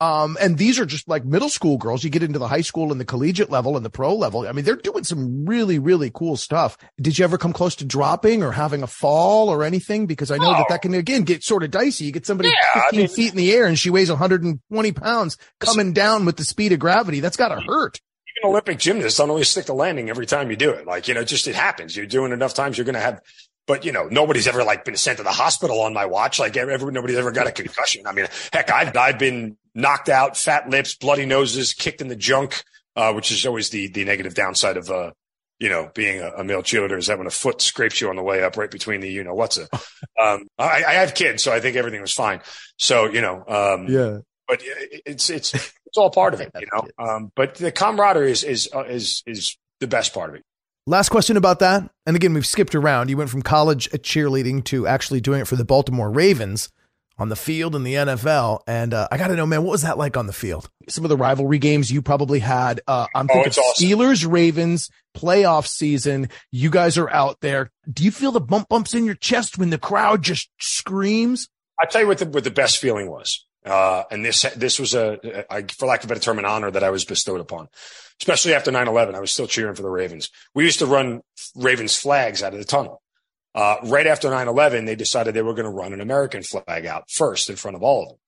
Um, 0.00 0.38
and 0.40 0.56
these 0.56 0.78
are 0.78 0.86
just 0.86 1.08
like 1.08 1.26
middle 1.26 1.50
school 1.50 1.76
girls. 1.76 2.02
You 2.02 2.08
get 2.08 2.22
into 2.22 2.38
the 2.38 2.48
high 2.48 2.62
school 2.62 2.90
and 2.90 2.98
the 2.98 3.04
collegiate 3.04 3.50
level 3.50 3.76
and 3.76 3.84
the 3.84 3.90
pro 3.90 4.14
level. 4.14 4.46
I 4.46 4.52
mean, 4.52 4.64
they're 4.64 4.76
doing 4.76 5.04
some 5.04 5.44
really, 5.44 5.78
really 5.78 6.10
cool 6.14 6.36
stuff. 6.36 6.78
Did 6.98 7.18
you 7.18 7.24
ever 7.24 7.36
come 7.36 7.52
close 7.52 7.76
to 7.76 7.84
dropping 7.84 8.42
or 8.42 8.50
having 8.50 8.82
a 8.82 8.86
fall 8.86 9.50
or 9.50 9.62
anything? 9.62 10.06
Because 10.06 10.30
I 10.30 10.38
know 10.38 10.54
oh. 10.54 10.54
that 10.54 10.66
that 10.70 10.82
can 10.82 10.94
again 10.94 11.22
get 11.22 11.44
sort 11.44 11.64
of 11.64 11.70
dicey. 11.70 12.06
You 12.06 12.12
get 12.12 12.24
somebody 12.24 12.48
yeah, 12.48 12.82
15 12.84 12.88
I 12.88 12.96
mean, 12.96 13.08
feet 13.08 13.32
in 13.32 13.36
the 13.36 13.52
air 13.52 13.66
and 13.66 13.78
she 13.78 13.90
weighs 13.90 14.08
120 14.08 14.92
pounds 14.92 15.36
coming 15.60 15.92
down 15.92 16.24
with 16.24 16.38
the 16.38 16.44
speed 16.44 16.72
of 16.72 16.78
gravity. 16.78 17.20
That's 17.20 17.36
got 17.36 17.48
to 17.48 17.60
hurt. 17.60 18.00
Even 18.38 18.50
Olympic 18.50 18.78
gymnasts 18.78 19.18
don't 19.18 19.30
always 19.30 19.48
stick 19.48 19.66
the 19.66 19.74
landing 19.74 20.08
every 20.08 20.26
time 20.26 20.48
you 20.48 20.56
do 20.56 20.70
it. 20.70 20.86
Like, 20.86 21.08
you 21.08 21.14
know, 21.14 21.24
just 21.24 21.48
it 21.48 21.56
happens. 21.56 21.96
You're 21.96 22.06
doing 22.06 22.30
enough 22.30 22.54
times, 22.54 22.78
you're 22.78 22.84
going 22.84 22.94
to 22.94 23.00
have 23.00 23.20
but 23.68 23.84
you 23.84 23.92
know, 23.92 24.08
nobody's 24.10 24.48
ever 24.48 24.64
like 24.64 24.84
been 24.84 24.96
sent 24.96 25.18
to 25.18 25.22
the 25.22 25.30
hospital 25.30 25.82
on 25.82 25.92
my 25.92 26.06
watch. 26.06 26.40
Like 26.40 26.56
every, 26.56 26.90
nobody's 26.90 27.18
ever 27.18 27.30
got 27.30 27.46
a 27.46 27.52
concussion. 27.52 28.06
I 28.06 28.12
mean, 28.12 28.26
heck, 28.50 28.70
I've, 28.70 28.96
I've 28.96 29.18
been 29.18 29.58
knocked 29.74 30.08
out, 30.08 30.36
fat 30.36 30.68
lips, 30.70 30.96
bloody 30.96 31.26
noses, 31.26 31.74
kicked 31.74 32.00
in 32.00 32.08
the 32.08 32.16
junk, 32.16 32.64
uh, 32.96 33.12
which 33.12 33.30
is 33.30 33.46
always 33.46 33.68
the, 33.68 33.88
the 33.88 34.04
negative 34.04 34.34
downside 34.34 34.78
of, 34.78 34.90
uh, 34.90 35.12
you 35.60 35.68
know, 35.68 35.90
being 35.94 36.20
a, 36.20 36.30
a, 36.38 36.44
male 36.44 36.62
cheerleader 36.62 36.96
is 36.96 37.08
that 37.08 37.18
when 37.18 37.26
a 37.26 37.30
foot 37.30 37.60
scrapes 37.60 38.00
you 38.00 38.08
on 38.08 38.16
the 38.16 38.22
way 38.22 38.42
up 38.42 38.56
right 38.56 38.70
between 38.70 39.00
the, 39.00 39.08
you 39.08 39.22
know, 39.22 39.34
what's 39.34 39.58
it? 39.58 39.68
Um, 40.20 40.48
I, 40.58 40.82
I 40.82 40.92
have 40.94 41.14
kids, 41.14 41.44
so 41.44 41.52
I 41.52 41.60
think 41.60 41.76
everything 41.76 42.00
was 42.00 42.12
fine. 42.12 42.40
So, 42.76 43.06
you 43.06 43.20
know, 43.20 43.44
um, 43.46 43.86
yeah, 43.86 44.18
but 44.48 44.60
it's, 44.64 45.30
it's, 45.30 45.54
it's 45.54 45.96
all 45.96 46.10
part 46.10 46.34
of 46.34 46.40
it, 46.40 46.50
you 46.58 46.66
know, 46.72 46.88
um, 46.98 47.30
but 47.36 47.54
the 47.54 47.70
camaraderie 47.70 48.32
is, 48.32 48.42
is, 48.42 48.68
uh, 48.74 48.82
is, 48.82 49.22
is 49.26 49.56
the 49.78 49.86
best 49.86 50.12
part 50.12 50.30
of 50.30 50.34
it. 50.34 50.44
Last 50.88 51.10
question 51.10 51.36
about 51.36 51.58
that. 51.58 51.90
And 52.06 52.16
again, 52.16 52.32
we've 52.32 52.46
skipped 52.46 52.74
around. 52.74 53.10
You 53.10 53.18
went 53.18 53.28
from 53.28 53.42
college 53.42 53.90
cheerleading 53.90 54.64
to 54.64 54.86
actually 54.86 55.20
doing 55.20 55.42
it 55.42 55.46
for 55.46 55.54
the 55.54 55.64
Baltimore 55.64 56.10
Ravens 56.10 56.70
on 57.18 57.28
the 57.28 57.36
field 57.36 57.76
in 57.76 57.82
the 57.82 57.92
NFL. 57.92 58.60
And 58.66 58.94
uh, 58.94 59.06
I 59.12 59.18
got 59.18 59.28
to 59.28 59.36
know, 59.36 59.44
man, 59.44 59.64
what 59.64 59.72
was 59.72 59.82
that 59.82 59.98
like 59.98 60.16
on 60.16 60.26
the 60.26 60.32
field? 60.32 60.70
Some 60.88 61.04
of 61.04 61.10
the 61.10 61.16
rivalry 61.18 61.58
games 61.58 61.92
you 61.92 62.00
probably 62.00 62.38
had. 62.38 62.80
Uh, 62.86 63.06
I'm 63.14 63.26
oh, 63.30 63.34
thinking 63.34 63.62
awesome. 63.62 63.86
Steelers, 63.86 64.26
Ravens, 64.26 64.88
playoff 65.14 65.66
season. 65.66 66.30
You 66.52 66.70
guys 66.70 66.96
are 66.96 67.10
out 67.10 67.42
there. 67.42 67.70
Do 67.92 68.02
you 68.02 68.10
feel 68.10 68.32
the 68.32 68.40
bump 68.40 68.70
bumps 68.70 68.94
in 68.94 69.04
your 69.04 69.14
chest 69.14 69.58
when 69.58 69.68
the 69.68 69.76
crowd 69.76 70.22
just 70.22 70.48
screams? 70.58 71.50
I 71.78 71.84
tell 71.84 72.00
you 72.00 72.06
what 72.06 72.16
the, 72.16 72.24
what 72.24 72.44
the 72.44 72.50
best 72.50 72.78
feeling 72.78 73.10
was. 73.10 73.46
Uh, 73.68 74.04
and 74.10 74.24
this, 74.24 74.42
this 74.56 74.78
was 74.78 74.94
a, 74.94 75.44
I, 75.52 75.62
for 75.62 75.86
lack 75.86 76.00
of 76.00 76.06
a 76.06 76.08
better 76.08 76.20
term, 76.20 76.38
an 76.38 76.44
honor 76.44 76.70
that 76.70 76.82
I 76.82 76.90
was 76.90 77.04
bestowed 77.04 77.40
upon, 77.40 77.68
especially 78.20 78.54
after 78.54 78.70
9-11. 78.70 79.14
I 79.14 79.20
was 79.20 79.30
still 79.30 79.46
cheering 79.46 79.74
for 79.74 79.82
the 79.82 79.90
Ravens. 79.90 80.30
We 80.54 80.64
used 80.64 80.78
to 80.78 80.86
run 80.86 81.20
Ravens 81.54 81.96
flags 81.96 82.42
out 82.42 82.54
of 82.54 82.58
the 82.58 82.64
tunnel. 82.64 83.02
Uh, 83.54 83.76
right 83.84 84.06
after 84.06 84.28
9-11, 84.28 84.86
they 84.86 84.94
decided 84.94 85.34
they 85.34 85.42
were 85.42 85.54
going 85.54 85.64
to 85.64 85.70
run 85.70 85.92
an 85.92 86.00
American 86.00 86.42
flag 86.42 86.86
out 86.86 87.10
first 87.10 87.50
in 87.50 87.56
front 87.56 87.76
of 87.76 87.82
all 87.82 88.04
of 88.04 88.08
them. 88.10 88.18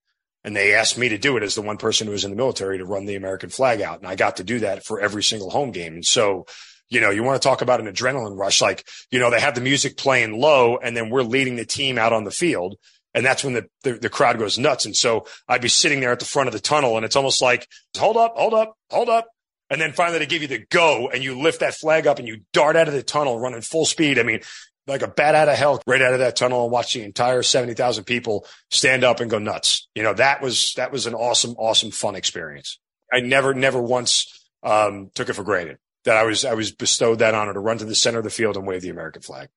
And 0.42 0.56
they 0.56 0.74
asked 0.74 0.96
me 0.96 1.10
to 1.10 1.18
do 1.18 1.36
it 1.36 1.42
as 1.42 1.54
the 1.54 1.62
one 1.62 1.76
person 1.76 2.06
who 2.06 2.12
was 2.12 2.24
in 2.24 2.30
the 2.30 2.36
military 2.36 2.78
to 2.78 2.84
run 2.86 3.04
the 3.04 3.16
American 3.16 3.50
flag 3.50 3.82
out. 3.82 3.98
And 3.98 4.08
I 4.08 4.16
got 4.16 4.36
to 4.36 4.44
do 4.44 4.60
that 4.60 4.84
for 4.84 5.00
every 5.00 5.22
single 5.22 5.50
home 5.50 5.70
game. 5.70 5.94
And 5.94 6.04
so, 6.04 6.46
you 6.88 7.00
know, 7.00 7.10
you 7.10 7.22
want 7.22 7.40
to 7.40 7.46
talk 7.46 7.60
about 7.60 7.80
an 7.80 7.86
adrenaline 7.86 8.38
rush. 8.38 8.62
Like, 8.62 8.86
you 9.10 9.18
know, 9.18 9.30
they 9.30 9.40
have 9.40 9.54
the 9.54 9.60
music 9.60 9.96
playing 9.96 10.40
low 10.40 10.78
and 10.78 10.96
then 10.96 11.10
we're 11.10 11.22
leading 11.22 11.56
the 11.56 11.66
team 11.66 11.98
out 11.98 12.14
on 12.14 12.24
the 12.24 12.30
field. 12.30 12.76
And 13.14 13.26
that's 13.26 13.42
when 13.42 13.54
the, 13.54 13.66
the, 13.82 13.92
the 13.94 14.08
crowd 14.08 14.38
goes 14.38 14.58
nuts. 14.58 14.86
And 14.86 14.96
so 14.96 15.26
I'd 15.48 15.60
be 15.60 15.68
sitting 15.68 16.00
there 16.00 16.12
at 16.12 16.20
the 16.20 16.24
front 16.24 16.48
of 16.48 16.52
the 16.52 16.60
tunnel 16.60 16.96
and 16.96 17.04
it's 17.04 17.16
almost 17.16 17.42
like, 17.42 17.66
hold 17.96 18.16
up, 18.16 18.34
hold 18.36 18.54
up, 18.54 18.74
hold 18.90 19.08
up. 19.08 19.28
And 19.68 19.80
then 19.80 19.92
finally 19.92 20.18
they 20.18 20.26
give 20.26 20.42
you 20.42 20.48
the 20.48 20.64
go 20.70 21.08
and 21.12 21.22
you 21.22 21.40
lift 21.40 21.60
that 21.60 21.74
flag 21.74 22.06
up 22.06 22.18
and 22.18 22.26
you 22.26 22.40
dart 22.52 22.76
out 22.76 22.88
of 22.88 22.94
the 22.94 23.02
tunnel 23.02 23.38
running 23.38 23.60
full 23.60 23.84
speed. 23.84 24.18
I 24.18 24.22
mean, 24.22 24.40
like 24.86 25.02
a 25.02 25.08
bat 25.08 25.34
out 25.34 25.48
of 25.48 25.56
hell 25.56 25.80
right 25.86 26.02
out 26.02 26.12
of 26.12 26.18
that 26.20 26.36
tunnel 26.36 26.64
and 26.64 26.72
watch 26.72 26.94
the 26.94 27.02
entire 27.02 27.42
70,000 27.42 28.04
people 28.04 28.46
stand 28.70 29.04
up 29.04 29.20
and 29.20 29.30
go 29.30 29.38
nuts. 29.38 29.88
You 29.94 30.02
know, 30.02 30.14
that 30.14 30.42
was, 30.42 30.72
that 30.76 30.92
was 30.92 31.06
an 31.06 31.14
awesome, 31.14 31.54
awesome, 31.58 31.90
fun 31.90 32.16
experience. 32.16 32.78
I 33.12 33.20
never, 33.20 33.54
never 33.54 33.80
once, 33.80 34.26
um, 34.62 35.10
took 35.14 35.28
it 35.28 35.34
for 35.34 35.44
granted 35.44 35.78
that 36.04 36.16
I 36.16 36.24
was, 36.24 36.44
I 36.44 36.54
was 36.54 36.72
bestowed 36.72 37.20
that 37.20 37.34
honor 37.34 37.52
to 37.52 37.60
run 37.60 37.78
to 37.78 37.84
the 37.84 37.94
center 37.94 38.18
of 38.18 38.24
the 38.24 38.30
field 38.30 38.56
and 38.56 38.66
wave 38.66 38.82
the 38.82 38.88
American 38.88 39.22
flag. 39.22 39.48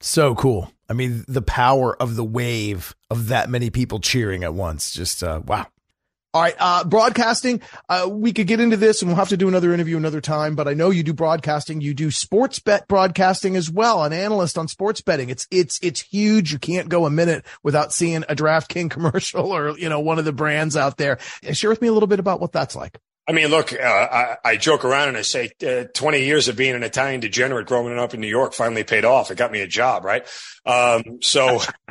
So 0.00 0.34
cool. 0.34 0.72
I 0.88 0.92
mean, 0.94 1.24
the 1.28 1.42
power 1.42 2.00
of 2.00 2.16
the 2.16 2.24
wave 2.24 2.94
of 3.10 3.28
that 3.28 3.50
many 3.50 3.70
people 3.70 4.00
cheering 4.00 4.44
at 4.44 4.54
once. 4.54 4.92
Just, 4.92 5.22
uh, 5.22 5.42
wow. 5.44 5.66
All 6.34 6.42
right. 6.42 6.54
Uh, 6.58 6.84
broadcasting. 6.84 7.62
Uh, 7.88 8.06
we 8.10 8.32
could 8.32 8.46
get 8.46 8.60
into 8.60 8.76
this 8.76 9.00
and 9.00 9.08
we'll 9.08 9.16
have 9.16 9.30
to 9.30 9.36
do 9.36 9.48
another 9.48 9.72
interview 9.72 9.96
another 9.96 10.20
time, 10.20 10.56
but 10.56 10.68
I 10.68 10.74
know 10.74 10.90
you 10.90 11.02
do 11.02 11.14
broadcasting. 11.14 11.80
You 11.80 11.94
do 11.94 12.10
sports 12.10 12.58
bet 12.58 12.86
broadcasting 12.86 13.56
as 13.56 13.70
well, 13.70 14.04
an 14.04 14.12
analyst 14.12 14.58
on 14.58 14.68
sports 14.68 15.00
betting. 15.00 15.30
It's, 15.30 15.46
it's, 15.50 15.78
it's 15.82 16.02
huge. 16.02 16.52
You 16.52 16.58
can't 16.58 16.88
go 16.90 17.06
a 17.06 17.10
minute 17.10 17.44
without 17.62 17.92
seeing 17.92 18.24
a 18.28 18.36
DraftKings 18.36 18.90
commercial 18.90 19.50
or, 19.50 19.76
you 19.78 19.88
know, 19.88 20.00
one 20.00 20.18
of 20.18 20.26
the 20.26 20.32
brands 20.32 20.76
out 20.76 20.98
there. 20.98 21.18
Share 21.52 21.70
with 21.70 21.82
me 21.82 21.88
a 21.88 21.92
little 21.92 22.06
bit 22.06 22.20
about 22.20 22.40
what 22.40 22.52
that's 22.52 22.76
like. 22.76 22.98
I 23.28 23.32
mean, 23.32 23.48
look, 23.48 23.74
uh, 23.74 23.76
I, 23.84 24.36
I, 24.42 24.56
joke 24.56 24.86
around 24.86 25.08
and 25.08 25.16
I 25.18 25.22
say 25.22 25.50
uh, 25.66 25.84
20 25.92 26.24
years 26.24 26.48
of 26.48 26.56
being 26.56 26.74
an 26.74 26.82
Italian 26.82 27.20
degenerate 27.20 27.66
growing 27.66 27.98
up 27.98 28.14
in 28.14 28.20
New 28.20 28.26
York 28.26 28.54
finally 28.54 28.84
paid 28.84 29.04
off. 29.04 29.30
It 29.30 29.36
got 29.36 29.52
me 29.52 29.60
a 29.60 29.66
job, 29.66 30.06
right? 30.06 30.26
Um, 30.64 31.18
so 31.20 31.60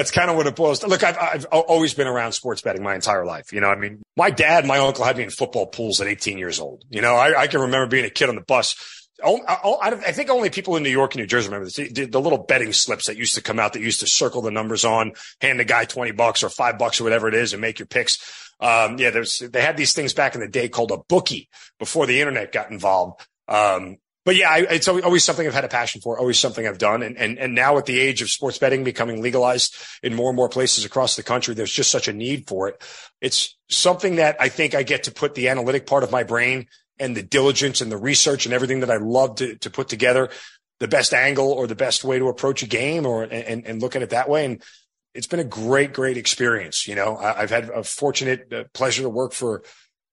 That's 0.00 0.10
kind 0.10 0.30
of 0.30 0.36
what 0.38 0.46
it 0.46 0.56
boils. 0.56 0.82
Look, 0.82 1.04
I've, 1.04 1.18
I've 1.18 1.44
always 1.44 1.92
been 1.92 2.06
around 2.06 2.32
sports 2.32 2.62
betting 2.62 2.82
my 2.82 2.94
entire 2.94 3.26
life. 3.26 3.52
You 3.52 3.60
know, 3.60 3.68
I 3.68 3.76
mean, 3.76 4.00
my 4.16 4.30
dad, 4.30 4.64
my 4.64 4.78
uncle 4.78 5.04
had 5.04 5.18
me 5.18 5.24
in 5.24 5.28
football 5.30 5.66
pools 5.66 6.00
at 6.00 6.06
18 6.06 6.38
years 6.38 6.58
old. 6.58 6.84
You 6.88 7.02
know, 7.02 7.16
I, 7.16 7.42
I 7.42 7.46
can 7.48 7.60
remember 7.60 7.86
being 7.86 8.06
a 8.06 8.10
kid 8.10 8.30
on 8.30 8.34
the 8.34 8.40
bus. 8.40 9.08
I 9.22 10.12
think 10.12 10.30
only 10.30 10.48
people 10.48 10.76
in 10.76 10.82
New 10.82 10.88
York 10.88 11.14
and 11.14 11.20
New 11.20 11.26
Jersey 11.26 11.48
remember 11.48 11.66
this. 11.66 11.76
The, 11.76 12.06
the, 12.06 12.18
little 12.18 12.38
betting 12.38 12.72
slips 12.72 13.08
that 13.08 13.18
used 13.18 13.34
to 13.34 13.42
come 13.42 13.58
out 13.58 13.74
that 13.74 13.82
used 13.82 14.00
to 14.00 14.06
circle 14.06 14.40
the 14.40 14.50
numbers 14.50 14.86
on, 14.86 15.12
hand 15.42 15.60
the 15.60 15.66
guy 15.66 15.84
20 15.84 16.12
bucks 16.12 16.42
or 16.42 16.48
five 16.48 16.78
bucks 16.78 16.98
or 16.98 17.04
whatever 17.04 17.28
it 17.28 17.34
is 17.34 17.52
and 17.52 17.60
make 17.60 17.78
your 17.78 17.84
picks. 17.84 18.49
Um, 18.60 18.98
yeah, 18.98 19.10
there's, 19.10 19.38
they 19.38 19.62
had 19.62 19.76
these 19.76 19.92
things 19.92 20.12
back 20.12 20.34
in 20.34 20.40
the 20.40 20.48
day 20.48 20.68
called 20.68 20.90
a 20.90 20.98
bookie 21.08 21.48
before 21.78 22.06
the 22.06 22.20
internet 22.20 22.52
got 22.52 22.70
involved. 22.70 23.26
Um, 23.48 23.96
but 24.26 24.36
yeah, 24.36 24.50
I, 24.50 24.58
it's 24.70 24.86
always 24.86 25.24
something 25.24 25.46
I've 25.46 25.54
had 25.54 25.64
a 25.64 25.68
passion 25.68 26.02
for, 26.02 26.18
always 26.18 26.38
something 26.38 26.66
I've 26.66 26.78
done. 26.78 27.02
And, 27.02 27.16
and, 27.16 27.38
and 27.38 27.54
now 27.54 27.78
at 27.78 27.86
the 27.86 27.98
age 27.98 28.20
of 28.20 28.30
sports 28.30 28.58
betting 28.58 28.84
becoming 28.84 29.22
legalized 29.22 29.74
in 30.02 30.14
more 30.14 30.28
and 30.28 30.36
more 30.36 30.50
places 30.50 30.84
across 30.84 31.16
the 31.16 31.22
country, 31.22 31.54
there's 31.54 31.72
just 31.72 31.90
such 31.90 32.06
a 32.06 32.12
need 32.12 32.46
for 32.46 32.68
it. 32.68 32.82
It's 33.22 33.56
something 33.70 34.16
that 34.16 34.36
I 34.38 34.50
think 34.50 34.74
I 34.74 34.82
get 34.82 35.04
to 35.04 35.12
put 35.12 35.34
the 35.34 35.48
analytic 35.48 35.86
part 35.86 36.04
of 36.04 36.12
my 36.12 36.22
brain 36.22 36.66
and 36.98 37.16
the 37.16 37.22
diligence 37.22 37.80
and 37.80 37.90
the 37.90 37.96
research 37.96 38.44
and 38.44 38.52
everything 38.54 38.80
that 38.80 38.90
I 38.90 38.98
love 38.98 39.36
to, 39.36 39.56
to 39.56 39.70
put 39.70 39.88
together 39.88 40.28
the 40.80 40.88
best 40.88 41.14
angle 41.14 41.50
or 41.50 41.66
the 41.66 41.74
best 41.74 42.04
way 42.04 42.18
to 42.18 42.28
approach 42.28 42.62
a 42.62 42.66
game 42.66 43.06
or, 43.06 43.22
and, 43.22 43.66
and 43.66 43.80
look 43.80 43.96
at 43.96 44.02
it 44.02 44.10
that 44.10 44.28
way. 44.28 44.44
And 44.44 44.62
it's 45.14 45.26
been 45.26 45.40
a 45.40 45.44
great, 45.44 45.92
great 45.92 46.16
experience. 46.16 46.86
You 46.86 46.94
know, 46.94 47.16
I, 47.16 47.40
have 47.40 47.50
had 47.50 47.70
a 47.70 47.82
fortunate 47.82 48.52
uh, 48.52 48.64
pleasure 48.72 49.02
to 49.02 49.08
work 49.08 49.32
for 49.32 49.62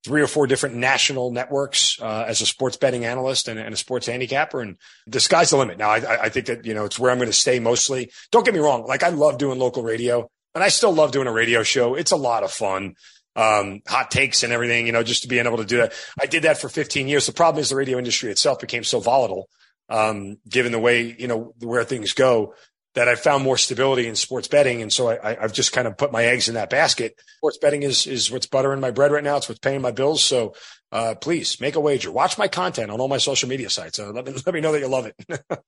three 0.03 0.21
or 0.21 0.27
four 0.27 0.47
different 0.47 0.75
national 0.75 1.31
networks 1.31 1.99
uh, 2.01 2.25
as 2.27 2.41
a 2.41 2.45
sports 2.45 2.77
betting 2.77 3.05
analyst 3.05 3.47
and, 3.47 3.59
and, 3.59 3.73
a 3.73 3.77
sports 3.77 4.07
handicapper. 4.07 4.61
And 4.61 4.77
the 5.05 5.19
sky's 5.19 5.49
the 5.49 5.57
limit. 5.57 5.77
Now, 5.77 5.89
I, 5.89 6.23
I 6.23 6.29
think 6.29 6.45
that, 6.45 6.65
you 6.65 6.73
know, 6.73 6.85
it's 6.85 6.97
where 6.97 7.11
I'm 7.11 7.17
going 7.17 7.29
to 7.29 7.33
stay 7.33 7.59
mostly. 7.59 8.11
Don't 8.31 8.45
get 8.45 8.53
me 8.53 8.59
wrong. 8.59 8.85
Like 8.85 9.03
I 9.03 9.09
love 9.09 9.37
doing 9.37 9.59
local 9.59 9.83
radio 9.83 10.29
and 10.55 10.63
I 10.63 10.69
still 10.69 10.93
love 10.93 11.11
doing 11.11 11.27
a 11.27 11.31
radio 11.31 11.61
show. 11.63 11.95
It's 11.95 12.11
a 12.11 12.15
lot 12.17 12.43
of 12.43 12.51
fun. 12.51 12.95
Um, 13.35 13.81
hot 13.87 14.09
takes 14.09 14.41
and 14.41 14.51
everything, 14.51 14.87
you 14.87 14.93
know, 14.93 15.03
just 15.03 15.21
to 15.23 15.27
be 15.27 15.37
able 15.37 15.57
to 15.57 15.65
do 15.65 15.77
that. 15.77 15.93
I 16.19 16.25
did 16.25 16.43
that 16.43 16.57
for 16.57 16.69
15 16.69 17.07
years. 17.07 17.27
The 17.27 17.33
problem 17.33 17.61
is 17.61 17.69
the 17.69 17.75
radio 17.75 17.99
industry 17.99 18.31
itself 18.31 18.59
became 18.59 18.83
so 18.83 18.99
volatile, 18.99 19.47
um, 19.89 20.37
given 20.49 20.71
the 20.71 20.79
way, 20.79 21.15
you 21.19 21.27
know, 21.27 21.53
where 21.59 21.83
things 21.83 22.13
go 22.13 22.55
that 22.97 23.07
I 23.07 23.13
found 23.13 23.43
more 23.43 23.57
stability 23.57 24.07
in 24.07 24.15
sports 24.15 24.47
betting. 24.47 24.81
And 24.81 24.91
so 24.91 25.09
I, 25.09 25.35
have 25.39 25.53
just 25.53 25.71
kind 25.71 25.87
of 25.87 25.99
put 25.99 26.11
my 26.11 26.25
eggs 26.25 26.47
in 26.47 26.55
that 26.55 26.71
basket. 26.71 27.13
Sports 27.37 27.59
betting 27.59 27.83
is, 27.83 28.07
is 28.07 28.31
what's 28.31 28.47
buttering 28.47 28.79
my 28.79 28.89
bread 28.89 29.11
right 29.11 29.23
now. 29.23 29.37
It's 29.37 29.47
what's 29.47 29.59
paying 29.59 29.83
my 29.83 29.91
bills. 29.91 30.23
So, 30.23 30.55
uh, 30.91 31.13
please 31.13 31.61
make 31.61 31.75
a 31.75 31.79
wager. 31.79 32.11
Watch 32.11 32.39
my 32.39 32.47
content 32.47 32.89
on 32.89 32.99
all 32.99 33.07
my 33.07 33.19
social 33.19 33.49
media 33.49 33.69
sites. 33.69 33.99
Uh, 33.99 34.09
let 34.11 34.25
me, 34.25 34.33
let 34.47 34.55
me 34.55 34.61
know 34.61 34.71
that 34.71 34.79
you 34.79 34.87
love 34.87 35.05
it. 35.05 35.15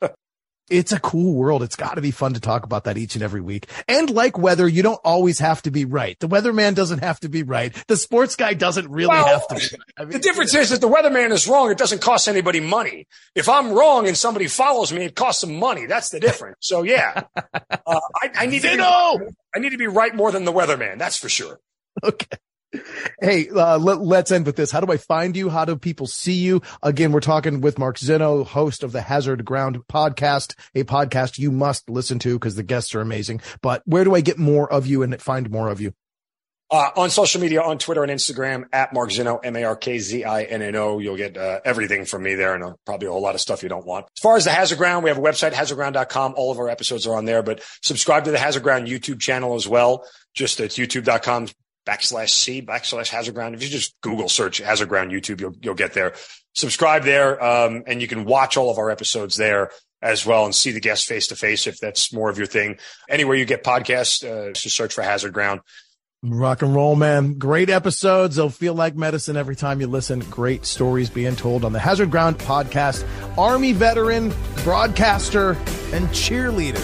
it's 0.70 0.92
a 0.92 1.00
cool 1.00 1.34
world. 1.34 1.64
It's 1.64 1.76
got 1.76 1.96
to 1.96 2.02
be 2.02 2.12
fun 2.12 2.34
to 2.34 2.40
talk 2.40 2.64
about 2.64 2.84
that 2.86 2.98
each 2.98 3.16
and 3.16 3.24
every 3.24 3.42
week. 3.42 3.68
And 3.88 4.10
like 4.10 4.38
weather, 4.38 4.68
you 4.68 4.84
don't 4.84 5.00
always 5.04 5.40
have 5.40 5.62
to 5.64 5.72
be 5.72 5.86
right. 5.86 6.20
The 6.20 6.28
weatherman 6.28 6.76
doesn't 6.76 7.00
have 7.00 7.20
to 7.22 7.30
be 7.30 7.44
right. 7.44 7.74
The 7.88 7.98
sports 7.98 8.36
guy 8.36 8.54
doesn't 8.54 8.90
really 8.90 9.10
well, 9.10 9.26
have 9.26 9.48
to 9.48 9.56
be 9.56 9.62
right. 9.62 9.82
I 9.98 10.02
mean, 10.04 10.12
the 10.12 10.20
difference 10.20 10.54
is 10.54 10.70
that 10.70 10.82
the 10.82 10.90
weatherman 10.90 11.32
is 11.32 11.48
wrong. 11.48 11.72
It 11.72 11.78
doesn't 11.78 12.02
cost 12.02 12.28
anybody 12.28 12.60
money. 12.60 13.08
If 13.36 13.50
I'm 13.50 13.72
wrong 13.72 14.08
and 14.08 14.18
somebody 14.18 14.48
follows 14.48 14.94
me, 14.94 15.06
it 15.06 15.16
costs 15.16 15.42
them 15.42 15.56
money. 15.58 15.86
That's 15.86 16.10
the 16.10 16.20
difference. 16.20 16.58
So 16.62 16.84
yeah, 16.84 17.24
uh, 17.36 17.50
I, 17.86 18.32
I, 18.36 18.46
need 18.46 18.62
to 18.62 18.78
be, 18.78 18.84
I 18.84 19.60
need 19.60 19.72
to 19.72 19.78
be 19.78 19.88
right 19.88 20.16
more 20.16 20.32
than 20.32 20.46
the 20.46 20.54
weatherman. 20.54 20.98
That's 21.00 21.18
for 21.18 21.30
sure. 21.30 21.60
Okay. 22.04 22.38
Hey, 23.20 23.50
uh, 23.50 23.78
let, 23.80 24.26
us 24.26 24.32
end 24.32 24.46
with 24.46 24.56
this. 24.56 24.72
How 24.72 24.80
do 24.80 24.92
I 24.92 24.98
find 24.98 25.36
you? 25.36 25.50
How 25.50 25.66
do 25.66 25.76
people 25.76 26.08
see 26.08 26.34
you? 26.34 26.62
Again, 26.84 27.12
we're 27.12 27.20
talking 27.20 27.62
with 27.62 27.80
Mark 27.80 27.98
Zinno, 27.98 28.46
host 28.46 28.84
of 28.84 28.92
the 28.92 29.02
Hazard 29.02 29.44
Ground 29.44 29.80
podcast, 29.88 30.56
a 30.76 30.84
podcast 30.84 31.40
you 31.40 31.52
must 31.52 31.90
listen 31.90 32.20
to 32.20 32.36
because 32.36 32.56
the 32.56 32.64
guests 32.64 32.94
are 32.94 33.02
amazing. 33.02 33.42
But 33.62 33.82
where 33.86 34.04
do 34.04 34.14
I 34.14 34.22
get 34.22 34.38
more 34.38 34.72
of 34.72 34.86
you 34.86 35.02
and 35.02 35.20
find 35.22 35.50
more 35.50 35.70
of 35.70 35.82
you? 35.82 35.94
Uh, 36.72 36.92
on 36.96 37.10
social 37.10 37.42
media, 37.42 37.64
on 37.64 37.80
Twitter 37.80 38.04
and 38.04 38.12
Instagram, 38.12 38.66
at 38.72 38.94
Mark 38.94 39.10
Zinno, 39.10 39.40
M-A-R-K-Z-I-N-N-O. 39.44 41.00
You'll 41.00 41.18
get 41.18 41.36
uh, 41.36 41.62
everything 41.66 42.06
from 42.06 42.22
me 42.22 42.36
there 42.36 42.54
and 42.54 42.64
uh, 42.64 42.74
probably 42.86 43.08
a 43.08 43.12
whole 43.12 43.24
lot 43.24 43.34
of 43.34 43.42
stuff 43.42 43.64
you 43.64 43.70
don't 43.70 43.88
want. 43.88 44.06
As 44.16 44.22
far 44.22 44.38
as 44.38 44.46
the 44.46 44.52
Hazard 44.52 44.78
Ground, 44.78 45.04
we 45.04 45.10
have 45.10 45.18
a 45.18 45.22
website, 45.22 45.54
hazardground.com. 45.54 46.36
All 46.38 46.52
of 46.52 46.60
our 46.60 46.70
episodes 46.70 47.08
are 47.08 47.16
on 47.16 47.26
there, 47.26 47.42
but 47.42 47.64
subscribe 47.82 48.26
to 48.26 48.32
the 48.32 48.38
Hazard 48.38 48.62
Ground 48.62 48.88
YouTube 48.88 49.20
channel 49.20 49.56
as 49.56 49.68
well. 49.68 50.06
Just 50.36 50.60
at 50.60 50.70
youtube.com 50.70 51.48
backslash 51.86 52.30
C 52.30 52.62
backslash 52.62 53.10
Hazard 53.10 53.36
Ground. 53.36 53.56
If 53.56 53.64
you 53.64 53.70
just 53.70 54.00
Google 54.02 54.30
search 54.30 54.60
Hazard 54.60 54.90
Ground 54.90 55.12
YouTube, 55.12 55.40
you'll, 55.42 55.56
you'll 55.62 55.76
get 55.76 55.94
there. 55.94 56.14
Subscribe 56.56 57.04
there. 57.04 57.44
Um, 57.44 57.84
and 57.88 58.02
you 58.02 58.08
can 58.08 58.26
watch 58.26 58.58
all 58.58 58.70
of 58.70 58.78
our 58.78 58.90
episodes 58.90 59.36
there 59.36 59.72
as 60.02 60.26
well 60.26 60.46
and 60.46 60.56
see 60.56 60.72
the 60.72 60.80
guests 60.80 61.06
face 61.06 61.28
to 61.28 61.36
face 61.36 61.68
if 61.68 61.80
that's 61.80 62.14
more 62.14 62.30
of 62.30 62.38
your 62.38 62.48
thing. 62.48 62.78
Anywhere 63.10 63.36
you 63.36 63.46
get 63.46 63.64
podcasts, 63.64 64.24
uh, 64.24 64.54
just 64.54 64.76
search 64.76 64.94
for 64.94 65.02
Hazard 65.02 65.34
Ground. 65.34 65.62
Rock 66.22 66.64
and 66.64 66.76
roll, 66.76 66.98
man. 66.98 67.36
Great 67.36 67.70
episodes. 67.70 68.36
They'll 68.36 68.50
feel 68.50 68.74
like 68.74 68.94
medicine 68.94 69.38
every 69.38 69.56
time 69.56 69.80
you 69.80 69.88
listen. 69.88 70.20
Great 70.20 70.66
stories 70.66 71.10
being 71.10 71.38
told 71.38 71.64
on 71.64 71.72
the 71.72 71.80
Hazard 71.80 72.12
Ground 72.12 72.38
podcast. 72.40 73.08
Army 73.38 73.72
veteran, 73.72 74.34
broadcaster, 74.66 75.52
and 75.94 76.10
cheerleader, 76.10 76.84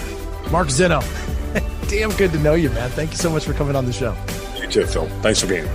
Mark 0.52 0.70
Zinno. 0.70 1.04
Damn 1.90 2.12
good 2.12 2.32
to 2.32 2.40
know 2.40 2.54
you, 2.54 2.70
man. 2.70 2.90
Thank 2.92 3.12
you 3.12 3.18
so 3.18 3.30
much 3.30 3.44
for 3.44 3.54
coming 3.54 3.76
on 3.76 3.86
the 3.86 3.94
show. 3.94 4.16
You 4.66 4.72
too, 4.72 4.86
Phil. 4.88 5.08
Thanks 5.22 5.42
for 5.42 5.48
being 5.48 5.64
here. 5.64 5.74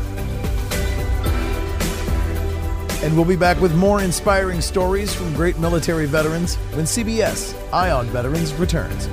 And 3.04 3.14
we'll 3.14 3.24
be 3.24 3.36
back 3.36 3.60
with 3.60 3.72
more 3.76 4.02
inspiring 4.02 4.60
stories 4.60 5.14
from 5.14 5.32
great 5.32 5.58
military 5.58 6.06
veterans 6.06 6.56
when 6.74 6.86
CBS 6.86 7.54
Eye 7.72 7.92
on 7.92 8.06
Veterans 8.06 8.52
returns. 8.54 9.08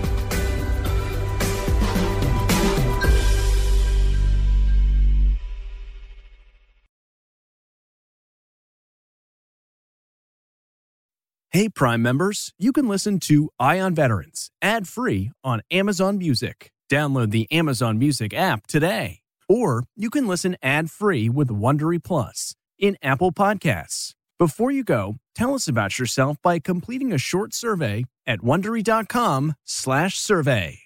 Hey, 11.52 11.70
Prime 11.70 12.02
members, 12.02 12.52
you 12.58 12.72
can 12.72 12.88
listen 12.88 13.20
to 13.22 13.52
Eye 13.60 13.80
on 13.80 13.94
Veterans 13.94 14.50
ad 14.60 14.88
free 14.88 15.32
on 15.44 15.62
Amazon 15.70 16.18
Music. 16.18 16.72
Download 16.92 17.30
the 17.30 17.48
Amazon 17.52 18.00
Music 18.00 18.34
app 18.34 18.66
today. 18.66 19.22
Or 19.50 19.84
you 19.96 20.10
can 20.10 20.28
listen 20.28 20.58
ad-free 20.62 21.30
with 21.30 21.48
Wondery 21.50 22.04
Plus 22.04 22.54
in 22.78 22.98
Apple 23.02 23.32
Podcasts. 23.32 24.12
Before 24.40 24.72
you 24.72 24.84
go, 24.84 25.16
tell 25.34 25.56
us 25.56 25.68
about 25.68 25.98
yourself 25.98 26.38
by 26.44 26.60
completing 26.60 27.12
a 27.12 27.18
short 27.18 27.54
survey 27.54 28.06
at 28.26 28.42
wondery.com/survey. 28.42 30.80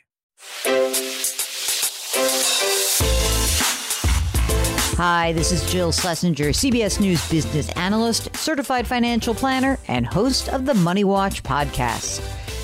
Hi, 4.97 5.31
this 5.33 5.51
is 5.51 5.69
Jill 5.71 5.91
Schlesinger, 5.91 6.53
CBS 6.53 6.99
News 6.99 7.27
business 7.27 7.71
analyst, 7.71 8.35
certified 8.35 8.85
financial 8.85 9.33
planner, 9.33 9.79
and 9.87 10.05
host 10.05 10.49
of 10.49 10.67
the 10.67 10.75
Money 10.75 11.03
Watch 11.03 11.41
podcast. 11.41 12.21